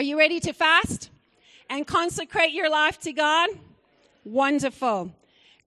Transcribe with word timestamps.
Are 0.00 0.02
you 0.02 0.18
ready 0.18 0.40
to 0.40 0.54
fast 0.54 1.10
and 1.68 1.86
consecrate 1.86 2.52
your 2.52 2.70
life 2.70 2.98
to 3.00 3.12
God? 3.12 3.50
Wonderful. 4.24 5.14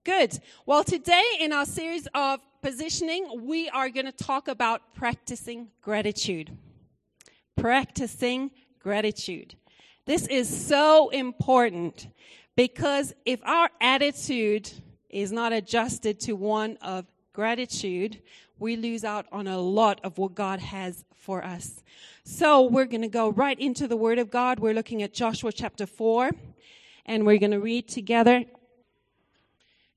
Good. 0.02 0.40
Well, 0.66 0.82
today 0.82 1.22
in 1.38 1.52
our 1.52 1.64
series 1.64 2.08
of 2.14 2.40
positioning, 2.60 3.46
we 3.46 3.68
are 3.68 3.88
going 3.88 4.06
to 4.06 4.10
talk 4.10 4.48
about 4.48 4.92
practicing 4.92 5.68
gratitude. 5.82 6.50
Practicing 7.54 8.50
gratitude. 8.80 9.54
This 10.04 10.26
is 10.26 10.66
so 10.66 11.10
important 11.10 12.08
because 12.56 13.14
if 13.24 13.38
our 13.44 13.70
attitude 13.80 14.68
is 15.10 15.30
not 15.30 15.52
adjusted 15.52 16.18
to 16.22 16.32
one 16.32 16.76
of 16.82 17.06
gratitude, 17.32 18.20
we 18.58 18.74
lose 18.74 19.04
out 19.04 19.26
on 19.30 19.46
a 19.46 19.60
lot 19.60 20.00
of 20.02 20.18
what 20.18 20.34
God 20.34 20.58
has 20.58 21.04
for 21.24 21.42
us. 21.42 21.82
So 22.24 22.62
we're 22.62 22.84
going 22.84 23.00
to 23.00 23.08
go 23.08 23.30
right 23.30 23.58
into 23.58 23.88
the 23.88 23.96
Word 23.96 24.18
of 24.18 24.30
God. 24.30 24.60
We're 24.60 24.74
looking 24.74 25.02
at 25.02 25.14
Joshua 25.14 25.52
chapter 25.52 25.86
4, 25.86 26.30
and 27.06 27.24
we're 27.24 27.38
going 27.38 27.50
to 27.52 27.60
read 27.60 27.88
together. 27.88 28.44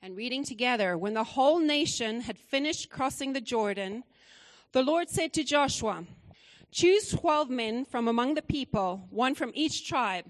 And 0.01 0.15
reading 0.15 0.45
together, 0.45 0.97
when 0.97 1.15
the 1.15 1.25
whole 1.25 1.59
nation 1.59 2.21
had 2.21 2.37
finished 2.37 2.89
crossing 2.89 3.33
the 3.33 3.41
Jordan, 3.41 4.05
the 4.71 4.83
Lord 4.83 5.09
said 5.09 5.33
to 5.33 5.43
Joshua, 5.43 6.05
Choose 6.71 7.09
12 7.09 7.49
men 7.49 7.83
from 7.83 8.07
among 8.07 8.35
the 8.35 8.41
people, 8.41 9.07
one 9.09 9.35
from 9.35 9.51
each 9.53 9.85
tribe, 9.85 10.25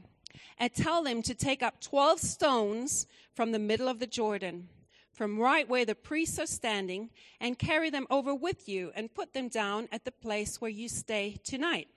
and 0.57 0.73
tell 0.73 1.03
them 1.03 1.21
to 1.21 1.35
take 1.35 1.61
up 1.61 1.79
12 1.79 2.19
stones 2.19 3.05
from 3.35 3.51
the 3.51 3.59
middle 3.59 3.87
of 3.87 3.99
the 3.99 4.07
Jordan 4.07 4.69
from 5.17 5.39
right 5.39 5.67
where 5.67 5.83
the 5.83 5.95
priests 5.95 6.37
are 6.37 6.45
standing 6.45 7.09
and 7.41 7.57
carry 7.57 7.89
them 7.89 8.05
over 8.11 8.35
with 8.35 8.69
you 8.69 8.91
and 8.95 9.15
put 9.15 9.33
them 9.33 9.49
down 9.49 9.89
at 9.91 10.05
the 10.05 10.11
place 10.11 10.61
where 10.61 10.69
you 10.69 10.87
stay 10.87 11.37
tonight. 11.43 11.87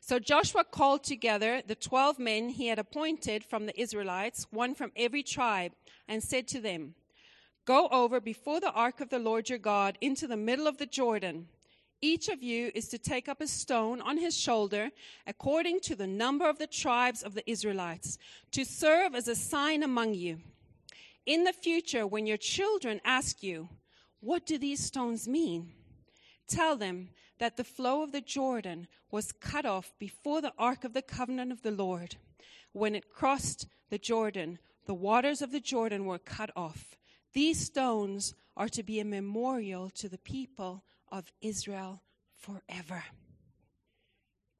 So 0.00 0.18
Joshua 0.18 0.64
called 0.64 1.04
together 1.04 1.62
the 1.66 1.74
twelve 1.74 2.18
men 2.18 2.48
he 2.48 2.68
had 2.68 2.78
appointed 2.78 3.44
from 3.44 3.66
the 3.66 3.78
Israelites, 3.78 4.46
one 4.50 4.74
from 4.74 4.90
every 4.96 5.22
tribe, 5.22 5.72
and 6.08 6.22
said 6.22 6.48
to 6.48 6.60
them, 6.60 6.94
Go 7.66 7.88
over 7.88 8.20
before 8.20 8.58
the 8.58 8.72
ark 8.72 9.00
of 9.00 9.10
the 9.10 9.18
Lord 9.18 9.50
your 9.50 9.58
God 9.58 9.98
into 10.00 10.26
the 10.26 10.36
middle 10.36 10.66
of 10.66 10.78
the 10.78 10.86
Jordan. 10.86 11.48
Each 12.00 12.28
of 12.28 12.42
you 12.42 12.70
is 12.74 12.88
to 12.88 12.98
take 12.98 13.28
up 13.28 13.40
a 13.40 13.46
stone 13.46 14.00
on 14.00 14.18
his 14.18 14.38
shoulder 14.38 14.90
according 15.26 15.80
to 15.80 15.94
the 15.94 16.06
number 16.06 16.48
of 16.48 16.58
the 16.58 16.66
tribes 16.66 17.22
of 17.22 17.34
the 17.34 17.48
Israelites 17.50 18.18
to 18.52 18.64
serve 18.64 19.14
as 19.14 19.28
a 19.28 19.34
sign 19.34 19.82
among 19.82 20.14
you. 20.14 20.40
In 21.26 21.44
the 21.44 21.52
future, 21.52 22.06
when 22.06 22.26
your 22.26 22.36
children 22.36 23.00
ask 23.04 23.42
you, 23.42 23.68
What 24.20 24.46
do 24.46 24.58
these 24.58 24.84
stones 24.84 25.26
mean? 25.26 25.72
Tell 26.46 26.76
them 26.76 27.10
that 27.38 27.56
the 27.56 27.64
flow 27.64 28.02
of 28.02 28.12
the 28.12 28.20
Jordan 28.20 28.86
was 29.10 29.32
cut 29.32 29.64
off 29.64 29.94
before 29.98 30.40
the 30.40 30.52
ark 30.58 30.84
of 30.84 30.92
the 30.92 31.02
covenant 31.02 31.52
of 31.52 31.62
the 31.62 31.70
Lord. 31.70 32.16
When 32.72 32.94
it 32.94 33.10
crossed 33.10 33.66
the 33.90 33.98
Jordan, 33.98 34.58
the 34.86 34.94
waters 34.94 35.40
of 35.40 35.52
the 35.52 35.60
Jordan 35.60 36.04
were 36.04 36.18
cut 36.18 36.50
off. 36.54 36.96
These 37.32 37.64
stones 37.64 38.34
are 38.56 38.68
to 38.68 38.82
be 38.82 39.00
a 39.00 39.04
memorial 39.04 39.90
to 39.90 40.08
the 40.08 40.18
people 40.18 40.84
of 41.10 41.32
Israel 41.40 42.02
forever. 42.32 43.04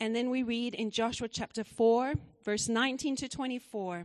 And 0.01 0.15
then 0.15 0.31
we 0.31 0.43
read 0.43 0.75
in 0.75 0.91
Joshua 0.91 1.29
chapter 1.29 1.63
4, 1.63 2.15
verse 2.45 2.69
19 2.69 3.17
to 3.17 3.29
24, 3.29 4.05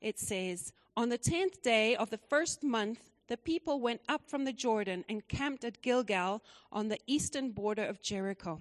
it 0.00 0.18
says, 0.18 0.72
on 0.96 1.10
the 1.10 1.18
tenth 1.18 1.62
day 1.62 1.94
of 1.94 2.10
the 2.10 2.18
first 2.18 2.64
month, 2.64 3.10
the 3.28 3.36
people 3.36 3.80
went 3.80 4.00
up 4.08 4.28
from 4.28 4.44
the 4.44 4.52
Jordan 4.52 5.04
and 5.08 5.28
camped 5.28 5.64
at 5.64 5.80
Gilgal 5.82 6.42
on 6.72 6.88
the 6.88 6.98
eastern 7.06 7.50
border 7.50 7.84
of 7.84 8.02
Jericho. 8.02 8.60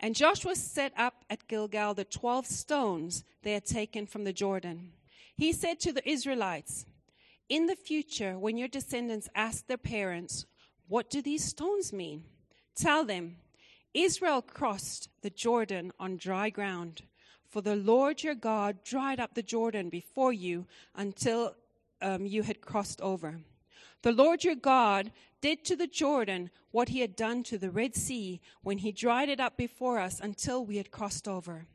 And 0.00 0.14
Joshua 0.14 0.54
set 0.54 0.92
up 0.96 1.24
at 1.28 1.48
Gilgal 1.48 1.94
the 1.94 2.04
twelve 2.04 2.46
stones 2.46 3.24
they 3.42 3.52
had 3.52 3.66
taken 3.66 4.06
from 4.06 4.24
the 4.24 4.32
Jordan. 4.32 4.92
He 5.36 5.52
said 5.52 5.80
to 5.80 5.92
the 5.92 6.08
Israelites, 6.08 6.86
In 7.48 7.66
the 7.66 7.76
future, 7.76 8.38
when 8.38 8.56
your 8.56 8.68
descendants 8.68 9.28
ask 9.34 9.66
their 9.66 9.76
parents, 9.76 10.46
What 10.88 11.10
do 11.10 11.20
these 11.20 11.44
stones 11.44 11.92
mean? 11.92 12.24
Tell 12.74 13.04
them, 13.04 13.36
Israel 13.92 14.42
crossed 14.42 15.08
the 15.22 15.30
Jordan 15.30 15.92
on 15.98 16.16
dry 16.16 16.50
ground 16.50 17.02
for 17.54 17.60
the 17.60 17.76
Lord 17.76 18.24
your 18.24 18.34
God 18.34 18.82
dried 18.82 19.20
up 19.20 19.34
the 19.34 19.42
Jordan 19.42 19.88
before 19.88 20.32
you 20.32 20.66
until 20.96 21.54
um, 22.02 22.26
you 22.26 22.42
had 22.42 22.60
crossed 22.60 23.00
over. 23.00 23.38
The 24.02 24.10
Lord 24.10 24.42
your 24.42 24.56
God 24.56 25.12
did 25.40 25.64
to 25.66 25.76
the 25.76 25.86
Jordan 25.86 26.50
what 26.72 26.88
he 26.88 26.98
had 26.98 27.14
done 27.14 27.44
to 27.44 27.56
the 27.56 27.70
Red 27.70 27.94
Sea 27.94 28.40
when 28.64 28.78
he 28.78 28.90
dried 28.90 29.28
it 29.28 29.38
up 29.38 29.56
before 29.56 30.00
us 30.00 30.18
until 30.18 30.66
we 30.66 30.78
had 30.78 30.90
crossed 30.90 31.28
over. 31.28 31.68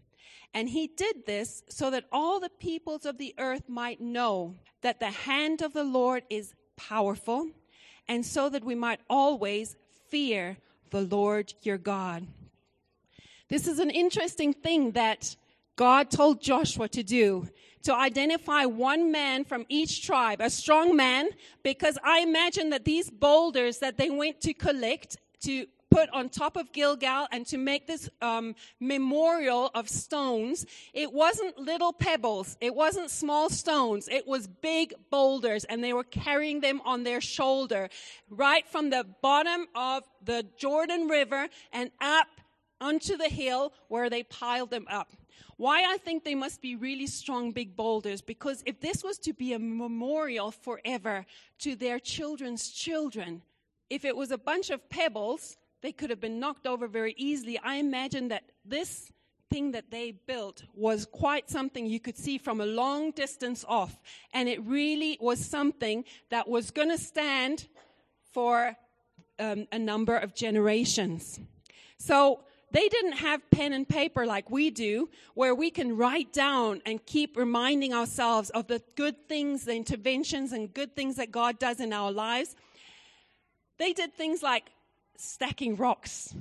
And 0.54 0.68
he 0.68 0.86
did 0.86 1.26
this 1.26 1.64
so 1.70 1.90
that 1.92 2.10
all 2.12 2.42
the 2.42 2.50
peoples 2.50 3.06
of 3.06 3.18
the 3.18 3.34
earth 3.38 3.70
might 3.70 4.02
know 4.02 4.56
that 4.82 5.00
the 5.00 5.12
hand 5.12 5.62
of 5.62 5.72
the 5.72 5.86
Lord 5.86 6.24
is 6.30 6.56
powerful, 6.76 7.48
and 8.06 8.26
so 8.26 8.50
that 8.50 8.66
we 8.66 8.76
might 8.76 9.00
always 9.10 9.78
fear 10.10 10.58
the 10.90 11.04
Lord 11.04 11.54
your 11.62 11.78
God. 11.78 12.28
This 13.48 13.66
is 13.66 13.80
an 13.80 13.90
interesting 13.90 14.52
thing 14.52 14.92
that 14.92 15.38
God 15.80 16.12
told 16.12 16.42
Joshua 16.42 16.90
to 16.90 17.04
do 17.04 17.48
to 17.84 17.96
identify 17.96 18.66
one 18.66 19.14
man 19.14 19.46
from 19.46 19.66
each 19.70 20.06
tribe, 20.06 20.42
a 20.42 20.50
strong 20.50 20.94
man, 20.94 21.30
because 21.64 21.98
I 22.04 22.20
imagine 22.20 22.72
that 22.72 22.84
these 22.84 23.10
boulders 23.10 23.80
that 23.80 23.96
they 23.96 24.10
went 24.10 24.42
to 24.42 24.54
collect 24.54 25.16
to 25.44 25.68
put 25.90 26.10
on 26.10 26.28
top 26.28 26.58
of 26.58 26.74
Gilgal 26.74 27.28
and 27.32 27.48
to 27.48 27.58
make 27.58 27.88
this 27.88 28.10
um, 28.22 28.56
memorial 28.82 29.72
of 29.74 29.88
stones, 29.88 30.66
it 30.94 31.14
wasn't 31.14 31.58
little 31.58 31.94
pebbles, 31.94 32.58
it 32.60 32.76
wasn't 32.76 33.10
small 33.10 33.50
stones, 33.50 34.10
it 34.10 34.28
was 34.28 34.48
big 34.48 34.94
boulders, 35.10 35.64
and 35.64 35.82
they 35.82 35.94
were 35.94 36.04
carrying 36.04 36.60
them 36.60 36.82
on 36.84 37.06
their 37.06 37.22
shoulder, 37.22 37.88
right 38.30 38.68
from 38.68 38.90
the 38.90 39.06
bottom 39.22 39.66
of 39.76 40.04
the 40.22 40.46
Jordan 40.58 41.08
River 41.08 41.48
and 41.72 41.90
up 42.02 42.28
onto 42.82 43.16
the 43.16 43.30
hill 43.30 43.72
where 43.88 44.10
they 44.10 44.24
piled 44.24 44.72
them 44.72 44.86
up. 44.90 45.14
Why 45.58 45.84
I 45.88 45.98
think 45.98 46.24
they 46.24 46.36
must 46.36 46.62
be 46.62 46.76
really 46.76 47.08
strong, 47.08 47.52
big 47.52 47.76
boulders, 47.76 48.22
because 48.22 48.64
if 48.66 48.80
this 48.80 49.04
was 49.04 49.18
to 49.20 49.34
be 49.34 49.54
a 49.54 49.60
memorial 49.60 50.52
forever 50.52 51.26
to 51.60 51.76
their 51.76 52.00
children's 52.00 52.70
children, 52.70 53.42
if 53.90 54.06
it 54.06 54.16
was 54.16 54.32
a 54.32 54.38
bunch 54.38 54.70
of 54.70 54.90
pebbles, 54.90 55.58
they 55.82 55.92
could 55.92 56.10
have 56.10 56.20
been 56.20 56.40
knocked 56.40 56.68
over 56.68 56.88
very 56.88 57.14
easily. 57.18 57.58
I 57.60 57.76
imagine 57.76 58.28
that 58.30 58.44
this 58.66 59.12
thing 59.50 59.72
that 59.72 59.90
they 59.90 60.12
built 60.12 60.64
was 60.76 61.06
quite 61.06 61.50
something 61.50 61.86
you 61.86 62.00
could 62.00 62.18
see 62.18 62.38
from 62.38 62.62
a 62.62 62.66
long 62.66 63.12
distance 63.12 63.66
off. 63.68 64.00
And 64.34 64.48
it 64.48 64.64
really 64.64 65.18
was 65.20 65.44
something 65.44 66.06
that 66.30 66.48
was 66.48 66.72
going 66.72 66.90
to 66.90 66.98
stand 66.98 67.68
for 68.32 68.76
um, 69.40 69.68
a 69.72 69.80
number 69.80 70.16
of 70.16 70.36
generations. 70.36 71.40
So 71.98 72.42
they 72.72 72.88
didn't 72.88 73.14
have 73.14 73.50
pen 73.50 73.74
and 73.74 73.88
paper 73.88 74.26
like 74.26 74.50
we 74.50 74.70
do, 74.70 75.10
where 75.34 75.56
we 75.56 75.72
can 75.72 75.98
write 75.98 76.32
down 76.32 76.82
and 76.86 77.04
keep 77.06 77.36
reminding 77.36 77.94
ourselves 77.94 78.50
of 78.52 78.68
the 78.68 78.82
good 78.96 79.28
things, 79.28 79.66
the 79.66 79.76
interventions 79.76 80.52
and 80.52 80.74
good 80.74 80.96
things 80.96 81.16
that 81.16 81.32
God 81.32 81.58
does 81.58 81.80
in 81.80 81.94
our 81.94 82.12
lives. 82.12 82.56
They 83.78 83.94
did 83.94 84.14
things 84.14 84.44
like 84.44 84.72
stacking 85.18 85.76
rocks. 85.76 86.34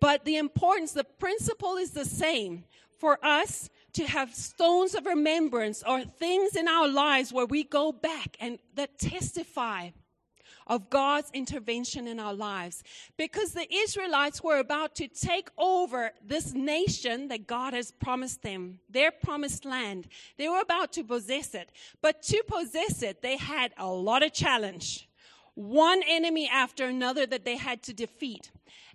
But 0.00 0.24
the 0.24 0.36
importance, 0.36 0.92
the 0.92 1.04
principle 1.04 1.76
is 1.76 1.92
the 1.92 2.04
same. 2.04 2.64
For 2.98 3.18
us 3.24 3.68
to 3.94 4.06
have 4.06 4.34
stones 4.34 4.94
of 4.94 5.06
remembrance 5.06 5.82
or 5.86 6.04
things 6.04 6.56
in 6.56 6.68
our 6.68 6.88
lives 6.88 7.32
where 7.32 7.46
we 7.46 7.64
go 7.64 7.92
back 7.92 8.36
and 8.40 8.58
that 8.76 8.98
testify 8.98 9.90
of 10.66 10.90
God's 10.90 11.30
intervention 11.32 12.06
in 12.06 12.18
our 12.18 12.34
lives. 12.34 12.82
Because 13.16 13.52
the 13.52 13.66
Israelites 13.72 14.42
were 14.42 14.58
about 14.58 14.94
to 14.96 15.08
take 15.08 15.48
over 15.58 16.12
this 16.24 16.54
nation 16.54 17.28
that 17.28 17.46
God 17.46 17.74
has 17.74 17.92
promised 17.92 18.42
them, 18.42 18.78
their 18.88 19.10
promised 19.10 19.64
land. 19.64 20.08
They 20.36 20.48
were 20.48 20.60
about 20.60 20.92
to 20.94 21.04
possess 21.04 21.54
it. 21.54 21.70
But 22.00 22.22
to 22.24 22.42
possess 22.46 23.02
it, 23.02 23.22
they 23.22 23.36
had 23.36 23.72
a 23.76 23.86
lot 23.86 24.22
of 24.22 24.32
challenge. 24.32 25.08
One 25.54 26.02
enemy 26.08 26.48
after 26.52 26.86
another 26.86 27.26
that 27.26 27.44
they 27.44 27.56
had 27.56 27.82
to 27.84 27.92
defeat. 27.92 28.50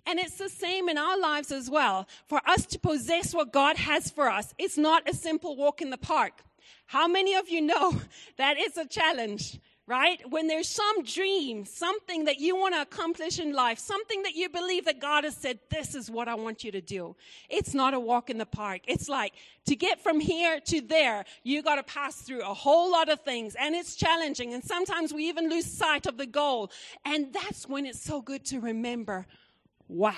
And 0.06 0.18
it's 0.18 0.38
the 0.38 0.48
same 0.48 0.88
in 0.88 0.98
our 0.98 1.18
lives 1.18 1.52
as 1.52 1.70
well. 1.70 2.08
For 2.26 2.40
us 2.46 2.66
to 2.66 2.78
possess 2.78 3.34
what 3.34 3.52
God 3.52 3.76
has 3.76 4.10
for 4.10 4.28
us, 4.28 4.54
it's 4.58 4.78
not 4.78 5.08
a 5.08 5.14
simple 5.14 5.56
walk 5.56 5.80
in 5.80 5.90
the 5.90 5.98
park. 5.98 6.42
How 6.86 7.06
many 7.06 7.34
of 7.34 7.48
you 7.48 7.60
know 7.60 8.00
that 8.36 8.56
it's 8.58 8.76
a 8.76 8.86
challenge? 8.86 9.58
Right? 9.90 10.22
When 10.30 10.46
there's 10.46 10.68
some 10.68 11.02
dream, 11.02 11.64
something 11.64 12.26
that 12.26 12.38
you 12.38 12.54
want 12.54 12.76
to 12.76 12.80
accomplish 12.80 13.40
in 13.40 13.52
life, 13.52 13.80
something 13.80 14.22
that 14.22 14.36
you 14.36 14.48
believe 14.48 14.84
that 14.84 15.00
God 15.00 15.24
has 15.24 15.36
said, 15.36 15.58
this 15.68 15.96
is 15.96 16.08
what 16.08 16.28
I 16.28 16.36
want 16.36 16.62
you 16.62 16.70
to 16.70 16.80
do. 16.80 17.16
It's 17.48 17.74
not 17.74 17.92
a 17.92 17.98
walk 17.98 18.30
in 18.30 18.38
the 18.38 18.46
park. 18.46 18.82
It's 18.86 19.08
like 19.08 19.32
to 19.66 19.74
get 19.74 20.00
from 20.00 20.20
here 20.20 20.60
to 20.60 20.80
there, 20.80 21.24
you 21.42 21.60
got 21.60 21.74
to 21.74 21.82
pass 21.82 22.14
through 22.22 22.42
a 22.42 22.54
whole 22.54 22.92
lot 22.92 23.08
of 23.08 23.20
things 23.22 23.56
and 23.58 23.74
it's 23.74 23.96
challenging. 23.96 24.54
And 24.54 24.62
sometimes 24.62 25.12
we 25.12 25.28
even 25.28 25.50
lose 25.50 25.66
sight 25.66 26.06
of 26.06 26.18
the 26.18 26.26
goal. 26.26 26.70
And 27.04 27.32
that's 27.32 27.68
when 27.68 27.84
it's 27.84 28.00
so 28.00 28.22
good 28.22 28.44
to 28.46 28.60
remember, 28.60 29.26
wow. 29.88 30.14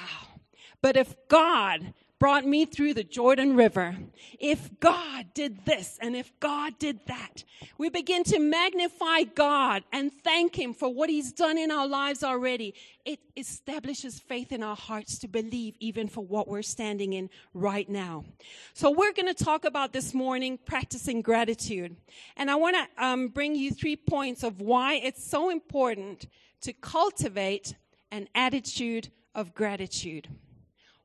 But 0.83 0.99
if 0.99 1.15
God 1.29 1.95
brought 2.23 2.47
me 2.47 2.65
through 2.65 2.95
the 2.95 3.03
Jordan 3.03 3.57
River. 3.57 3.97
If 4.39 4.79
God 4.79 5.27
did 5.35 5.65
this 5.65 5.99
and 6.01 6.15
if 6.15 6.31
God 6.39 6.79
did 6.79 7.01
that, 7.09 7.43
we 7.79 7.89
begin 7.89 8.23
to 8.23 8.39
magnify 8.39 9.25
God 9.25 9.83
and 9.93 10.13
thank 10.23 10.57
Him 10.57 10.73
for 10.73 10.89
what 10.89 11.11
He's 11.11 11.33
done 11.33 11.59
in 11.59 11.73
our 11.73 11.89
lives 11.89 12.23
already. 12.23 12.75
It 13.05 13.19
establishes 13.37 14.21
faith 14.21 14.53
in 14.53 14.63
our 14.63 14.77
hearts 14.77 15.19
to 15.19 15.27
believe 15.27 15.75
even 15.81 16.07
for 16.07 16.25
what 16.25 16.47
we're 16.47 16.63
standing 16.63 17.13
in 17.13 17.29
right 17.55 17.89
now. 17.89 18.25
So 18.73 18.93
we're 18.93 19.13
going 19.13 19.35
to 19.35 19.45
talk 19.45 19.65
about 19.65 19.93
this 19.93 20.15
morning 20.15 20.61
practicing 20.65 21.23
gratitude. 21.23 21.97
And 22.37 22.53
I 22.53 22.55
want 22.55 22.77
to 22.77 23.05
um, 23.05 23.29
bring 23.31 23.57
you 23.57 23.73
three 23.73 23.97
points 23.97 24.45
of 24.45 24.61
why 24.61 24.95
it's 24.95 25.29
so 25.29 25.51
important 25.51 26.29
to 26.61 26.73
cultivate 26.73 27.75
an 28.13 28.29
attitude 28.33 29.09
of 29.35 29.55
gratitude. 29.55 30.29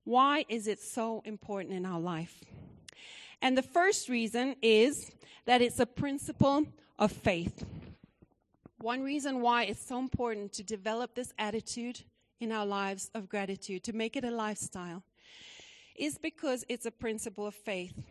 Why 0.07 0.45
is 0.47 0.67
it 0.67 0.79
so 0.79 1.21
important 1.25 1.73
in 1.73 1.85
our 1.85 1.99
life? 1.99 2.41
And 3.41 3.57
the 3.57 3.61
first 3.61 4.07
reason 4.07 4.55
is 4.61 5.11
that 5.45 5.61
it's 5.61 5.81
a 5.81 5.85
principle 5.85 6.65
of 6.97 7.11
faith. 7.11 7.65
One 8.77 9.03
reason 9.03 9.41
why 9.41 9.65
it's 9.65 9.85
so 9.85 9.99
important 9.99 10.53
to 10.53 10.63
develop 10.63 11.13
this 11.13 11.33
attitude 11.37 12.03
in 12.39 12.53
our 12.53 12.65
lives 12.65 13.11
of 13.13 13.27
gratitude, 13.27 13.83
to 13.83 13.91
make 13.91 14.15
it 14.15 14.23
a 14.23 14.31
lifestyle, 14.31 15.03
is 15.93 16.17
because 16.17 16.63
it's 16.69 16.85
a 16.85 16.91
principle 16.91 17.45
of 17.45 17.53
faith. 17.53 18.01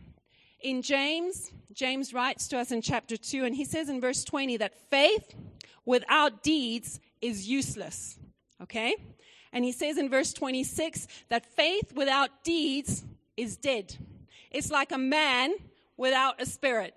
In 0.60 0.82
James, 0.82 1.50
James 1.72 2.12
writes 2.12 2.46
to 2.48 2.58
us 2.58 2.72
in 2.72 2.82
chapter 2.82 3.16
2, 3.16 3.46
and 3.46 3.56
he 3.56 3.64
says 3.64 3.88
in 3.88 4.02
verse 4.02 4.22
20 4.22 4.58
that 4.58 4.90
faith 4.90 5.34
without 5.86 6.42
deeds 6.42 7.00
is 7.22 7.48
useless. 7.48 8.18
Okay? 8.60 8.96
And 9.56 9.64
he 9.64 9.72
says 9.72 9.96
in 9.96 10.10
verse 10.10 10.34
26 10.34 11.08
that 11.30 11.46
faith 11.46 11.94
without 11.94 12.44
deeds 12.44 13.02
is 13.38 13.56
dead. 13.56 13.96
It's 14.50 14.70
like 14.70 14.92
a 14.92 14.98
man 14.98 15.54
without 15.96 16.42
a 16.42 16.44
spirit. 16.44 16.94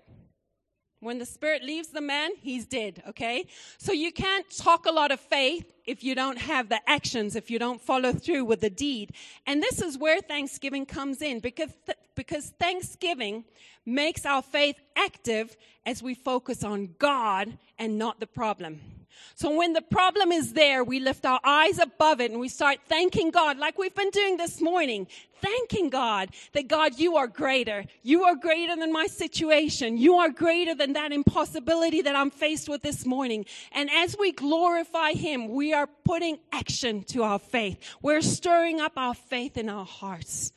When 1.00 1.18
the 1.18 1.24
spirit 1.24 1.64
leaves 1.64 1.88
the 1.88 2.02
man, 2.02 2.32
he's 2.36 2.66
dead, 2.66 3.02
okay? 3.08 3.46
So 3.78 3.92
you 3.92 4.12
can't 4.12 4.44
talk 4.50 4.84
a 4.84 4.92
lot 4.92 5.10
of 5.10 5.20
faith 5.20 5.72
if 5.86 6.04
you 6.04 6.14
don't 6.14 6.36
have 6.36 6.68
the 6.68 6.80
actions, 6.86 7.34
if 7.34 7.50
you 7.50 7.58
don't 7.58 7.80
follow 7.80 8.12
through 8.12 8.44
with 8.44 8.60
the 8.60 8.68
deed. 8.68 9.14
And 9.46 9.62
this 9.62 9.80
is 9.80 9.96
where 9.96 10.20
Thanksgiving 10.20 10.84
comes 10.84 11.22
in 11.22 11.40
because, 11.40 11.70
th- 11.86 11.96
because 12.14 12.52
Thanksgiving 12.60 13.44
makes 13.86 14.26
our 14.26 14.42
faith 14.42 14.76
active 14.96 15.56
as 15.86 16.02
we 16.02 16.12
focus 16.12 16.62
on 16.62 16.94
God 16.98 17.56
and 17.78 17.96
not 17.96 18.20
the 18.20 18.26
problem. 18.26 18.99
So 19.34 19.56
when 19.56 19.72
the 19.72 19.82
problem 19.82 20.32
is 20.32 20.52
there, 20.52 20.84
we 20.84 21.00
lift 21.00 21.24
our 21.24 21.40
eyes 21.44 21.78
above 21.78 22.20
it 22.20 22.30
and 22.30 22.40
we 22.40 22.48
start 22.48 22.78
thanking 22.88 23.30
God 23.30 23.58
like 23.58 23.78
we've 23.78 23.94
been 23.94 24.10
doing 24.10 24.36
this 24.36 24.60
morning. 24.60 25.06
Thanking 25.40 25.88
God 25.88 26.30
that 26.52 26.68
God, 26.68 26.98
you 26.98 27.16
are 27.16 27.26
greater. 27.26 27.84
You 28.02 28.24
are 28.24 28.36
greater 28.36 28.76
than 28.76 28.92
my 28.92 29.06
situation. 29.06 29.96
You 29.96 30.16
are 30.16 30.28
greater 30.28 30.74
than 30.74 30.92
that 30.92 31.12
impossibility 31.12 32.02
that 32.02 32.14
I'm 32.14 32.30
faced 32.30 32.68
with 32.68 32.82
this 32.82 33.06
morning. 33.06 33.46
And 33.72 33.90
as 33.90 34.16
we 34.18 34.32
glorify 34.32 35.12
Him, 35.12 35.48
we 35.48 35.72
are 35.72 35.88
putting 36.04 36.38
action 36.52 37.04
to 37.04 37.22
our 37.22 37.38
faith. 37.38 37.78
We're 38.02 38.20
stirring 38.20 38.80
up 38.80 38.92
our 38.96 39.14
faith 39.14 39.56
in 39.56 39.70
our 39.70 39.86
hearts 39.86 40.52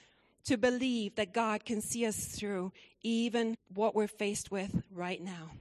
to 0.45 0.57
believe 0.57 1.15
that 1.15 1.33
God 1.33 1.63
can 1.63 1.79
see 1.79 2.05
us 2.05 2.17
through 2.17 2.73
even 3.01 3.57
what 3.73 3.95
we're 3.95 4.07
faced 4.07 4.51
with 4.51 4.83
right 4.91 5.21
now 5.21 5.51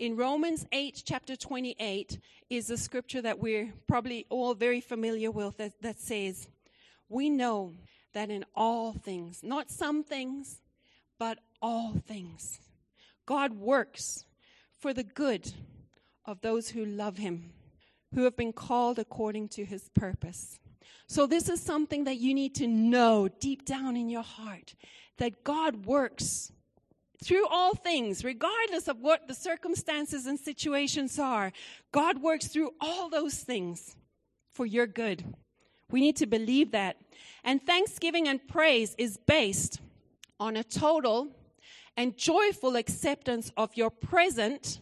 in 0.00 0.16
Romans 0.16 0.64
8, 0.72 1.02
chapter 1.04 1.36
28, 1.36 2.18
is 2.48 2.70
a 2.70 2.78
scripture 2.78 3.20
that 3.20 3.38
we're 3.38 3.70
probably 3.86 4.24
all 4.30 4.54
very 4.54 4.80
familiar 4.80 5.30
with 5.30 5.58
that, 5.58 5.74
that 5.82 6.00
says, 6.00 6.48
We 7.10 7.28
know 7.28 7.74
that 8.14 8.30
in 8.30 8.46
all 8.56 8.94
things, 8.94 9.42
not 9.42 9.70
some 9.70 10.02
things, 10.02 10.62
but 11.18 11.38
all 11.60 12.00
things, 12.08 12.60
God 13.26 13.52
works 13.52 14.24
for 14.78 14.94
the 14.94 15.04
good 15.04 15.52
of 16.24 16.40
those 16.40 16.70
who 16.70 16.86
love 16.86 17.18
Him, 17.18 17.52
who 18.14 18.24
have 18.24 18.38
been 18.38 18.54
called 18.54 18.98
according 18.98 19.50
to 19.50 19.66
His 19.66 19.90
purpose. 19.90 20.58
So, 21.08 21.26
this 21.26 21.50
is 21.50 21.60
something 21.60 22.04
that 22.04 22.16
you 22.16 22.32
need 22.32 22.54
to 22.54 22.66
know 22.66 23.28
deep 23.28 23.66
down 23.66 23.98
in 23.98 24.08
your 24.08 24.22
heart 24.22 24.74
that 25.18 25.44
God 25.44 25.84
works 25.84 26.52
through 27.22 27.46
all 27.48 27.74
things, 27.74 28.24
regardless 28.24 28.88
of 28.88 29.00
what 29.00 29.28
the 29.28 29.34
circumstances 29.34 30.26
and 30.26 30.38
situations 30.38 31.18
are, 31.18 31.52
God 31.92 32.22
works 32.22 32.46
through 32.46 32.70
all 32.80 33.08
those 33.08 33.34
things 33.34 33.96
for 34.52 34.64
your 34.64 34.86
good. 34.86 35.24
We 35.90 36.00
need 36.00 36.16
to 36.16 36.26
believe 36.26 36.72
that. 36.72 36.96
And 37.44 37.64
thanksgiving 37.64 38.28
and 38.28 38.46
praise 38.46 38.94
is 38.96 39.18
based 39.18 39.80
on 40.38 40.56
a 40.56 40.64
total 40.64 41.28
and 41.96 42.16
joyful 42.16 42.76
acceptance 42.76 43.52
of 43.56 43.76
your 43.76 43.90
present 43.90 44.80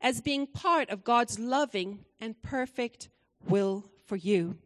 as 0.00 0.20
being 0.20 0.46
part 0.46 0.90
of 0.90 1.04
God's 1.04 1.38
loving 1.38 2.00
and 2.20 2.40
perfect 2.42 3.08
will 3.48 3.84
for 4.06 4.16
you. 4.16 4.58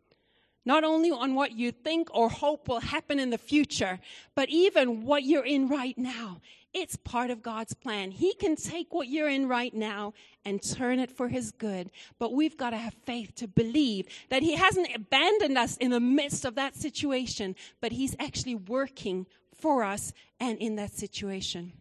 Not 0.65 0.83
only 0.83 1.13
on 1.13 1.37
what 1.37 1.53
you 1.53 1.71
think 1.71 2.13
or 2.13 2.29
hope 2.29 2.67
will 2.67 2.81
happen 2.81 3.21
in 3.21 3.31
the 3.31 3.39
future, 3.39 4.01
but 4.35 4.49
even 4.49 5.05
what 5.05 5.23
you're 5.23 5.45
in 5.45 5.69
right 5.69 5.97
now. 5.97 6.41
It's 6.79 6.97
part 6.97 7.31
of 7.31 7.43
God's 7.43 7.73
plan. 7.73 8.11
He 8.11 8.35
can 8.35 8.55
take 8.55 8.93
what 8.93 9.09
you're 9.09 9.31
in 9.31 9.49
right 9.49 9.73
now 9.73 10.13
and 10.45 10.63
turn 10.63 10.99
it 10.99 11.11
for 11.11 11.29
His 11.29 11.51
good. 11.51 11.91
But 12.19 12.35
we've 12.35 12.59
got 12.59 12.71
to 12.71 12.77
have 12.77 12.93
faith 13.07 13.35
to 13.37 13.49
believe 13.49 14.07
that 14.29 14.43
He 14.43 14.57
hasn't 14.57 14.95
abandoned 14.95 15.57
us 15.57 15.79
in 15.79 15.91
the 15.91 16.01
midst 16.01 16.45
of 16.45 16.55
that 16.57 16.77
situation, 16.77 17.57
but 17.81 17.93
He's 17.93 18.15
actually 18.21 18.57
working 18.57 19.25
for 19.59 19.85
us 19.85 20.13
and 20.39 20.59
in 20.59 20.77
that 20.77 20.93
situation. 20.93 21.73